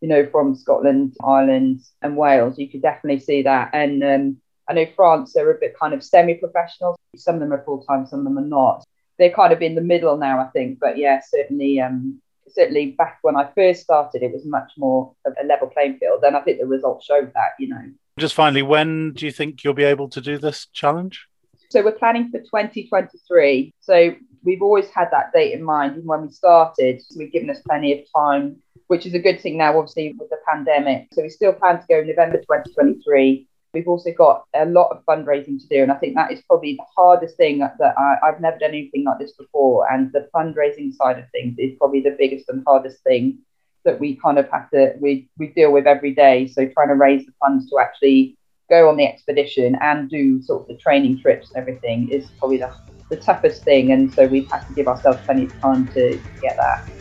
you 0.00 0.08
know, 0.08 0.26
from 0.30 0.54
Scotland, 0.54 1.14
Ireland, 1.22 1.82
and 2.02 2.16
Wales. 2.16 2.58
You 2.58 2.68
could 2.68 2.82
definitely 2.82 3.20
see 3.20 3.42
that. 3.42 3.70
And 3.72 4.02
um, 4.02 4.36
I 4.68 4.72
know 4.72 4.86
France, 4.96 5.32
they're 5.32 5.50
a 5.50 5.58
bit 5.58 5.78
kind 5.78 5.92
of 5.92 6.02
semi 6.02 6.34
professional. 6.34 6.98
Some 7.16 7.34
of 7.36 7.40
them 7.40 7.52
are 7.52 7.64
full 7.64 7.82
time, 7.84 8.06
some 8.06 8.20
of 8.20 8.24
them 8.24 8.38
are 8.38 8.42
not. 8.42 8.84
They're 9.18 9.32
kind 9.32 9.52
of 9.52 9.60
in 9.60 9.74
the 9.74 9.82
middle 9.82 10.16
now, 10.16 10.40
I 10.40 10.46
think. 10.48 10.78
But 10.80 10.96
yeah, 10.96 11.20
certainly, 11.28 11.80
um, 11.80 12.20
certainly 12.48 12.92
back 12.92 13.18
when 13.22 13.36
I 13.36 13.50
first 13.54 13.82
started, 13.82 14.22
it 14.22 14.32
was 14.32 14.46
much 14.46 14.72
more 14.78 15.12
of 15.26 15.34
a 15.42 15.46
level 15.46 15.68
playing 15.68 15.98
field. 15.98 16.22
And 16.24 16.36
I 16.36 16.40
think 16.40 16.58
the 16.58 16.66
results 16.66 17.04
showed 17.04 17.32
that, 17.34 17.50
you 17.58 17.68
know. 17.68 17.82
Just 18.18 18.34
finally, 18.34 18.62
when 18.62 19.12
do 19.12 19.26
you 19.26 19.32
think 19.32 19.62
you'll 19.62 19.74
be 19.74 19.84
able 19.84 20.08
to 20.10 20.20
do 20.20 20.38
this 20.38 20.66
challenge? 20.72 21.26
So 21.70 21.84
we're 21.84 21.92
planning 21.92 22.30
for 22.30 22.38
2023. 22.38 23.74
So 23.80 24.14
we've 24.42 24.62
always 24.62 24.88
had 24.90 25.08
that 25.12 25.32
date 25.32 25.52
in 25.52 25.62
mind. 25.62 25.92
Even 25.92 26.06
when 26.06 26.22
we 26.22 26.30
started, 26.30 27.02
we've 27.16 27.32
given 27.32 27.50
us 27.50 27.60
plenty 27.60 27.98
of 27.98 28.06
time 28.16 28.56
which 28.90 29.06
is 29.06 29.14
a 29.14 29.20
good 29.20 29.40
thing 29.40 29.56
now, 29.56 29.78
obviously, 29.78 30.16
with 30.18 30.28
the 30.30 30.38
pandemic. 30.48 31.06
So 31.12 31.22
we 31.22 31.28
still 31.28 31.52
plan 31.52 31.78
to 31.78 31.86
go 31.88 32.00
in 32.00 32.08
November 32.08 32.38
2023. 32.38 33.46
We've 33.72 33.86
also 33.86 34.10
got 34.10 34.46
a 34.52 34.64
lot 34.64 34.90
of 34.90 35.04
fundraising 35.04 35.60
to 35.60 35.68
do, 35.68 35.84
and 35.84 35.92
I 35.92 35.94
think 35.94 36.16
that 36.16 36.32
is 36.32 36.42
probably 36.48 36.74
the 36.74 36.82
hardest 36.96 37.36
thing 37.36 37.60
that, 37.60 37.76
I, 37.80 38.16
have 38.24 38.40
never 38.40 38.58
done 38.58 38.70
anything 38.70 39.04
like 39.04 39.20
this 39.20 39.30
before. 39.34 39.86
And 39.92 40.10
the 40.12 40.28
fundraising 40.34 40.92
side 40.92 41.20
of 41.20 41.30
things 41.30 41.54
is 41.56 41.78
probably 41.78 42.00
the 42.00 42.16
biggest 42.18 42.48
and 42.48 42.64
hardest 42.66 43.00
thing 43.04 43.38
that 43.84 44.00
we 44.00 44.16
kind 44.16 44.40
of 44.40 44.50
have 44.50 44.68
to 44.70 44.94
we 45.00 45.30
we 45.38 45.46
deal 45.46 45.70
with 45.70 45.86
every 45.86 46.12
day. 46.12 46.48
So 46.48 46.66
trying 46.66 46.88
to 46.88 46.94
raise 46.94 47.24
the 47.24 47.32
funds 47.38 47.70
to 47.70 47.78
actually 47.78 48.36
go 48.68 48.88
on 48.88 48.96
the 48.96 49.06
expedition 49.06 49.78
and 49.80 50.10
do 50.10 50.42
sort 50.42 50.62
of 50.62 50.68
the 50.68 50.76
training 50.76 51.20
trips 51.20 51.52
and 51.54 51.62
everything 51.62 52.10
is 52.10 52.28
probably 52.40 52.58
the, 52.58 52.74
the 53.08 53.16
toughest 53.18 53.62
thing. 53.62 53.92
And 53.92 54.12
so 54.12 54.26
we've 54.26 54.50
had 54.50 54.66
to 54.66 54.74
give 54.74 54.88
ourselves 54.88 55.20
plenty 55.26 55.44
of 55.44 55.60
time 55.60 55.86
to 55.94 56.20
get 56.42 56.56
that. 56.56 56.99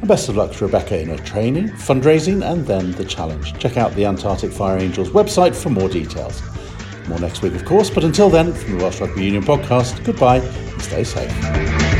And 0.00 0.08
best 0.08 0.28
of 0.28 0.36
luck 0.36 0.52
to 0.52 0.64
Rebecca 0.66 1.00
in 1.00 1.08
her 1.08 1.16
training, 1.18 1.68
fundraising, 1.70 2.48
and 2.48 2.66
then 2.66 2.92
the 2.92 3.04
challenge. 3.04 3.58
Check 3.58 3.76
out 3.76 3.92
the 3.94 4.04
Antarctic 4.04 4.52
Fire 4.52 4.78
Angels 4.78 5.10
website 5.10 5.54
for 5.54 5.70
more 5.70 5.88
details. 5.88 6.40
More 7.08 7.18
next 7.18 7.42
week, 7.42 7.54
of 7.54 7.64
course, 7.64 7.90
but 7.90 8.04
until 8.04 8.30
then, 8.30 8.52
from 8.52 8.78
the 8.78 8.84
Welsh 8.84 9.00
Rugby 9.00 9.24
Union 9.24 9.42
podcast, 9.42 10.04
goodbye 10.04 10.38
and 10.38 10.82
stay 10.82 11.04
safe. 11.04 11.97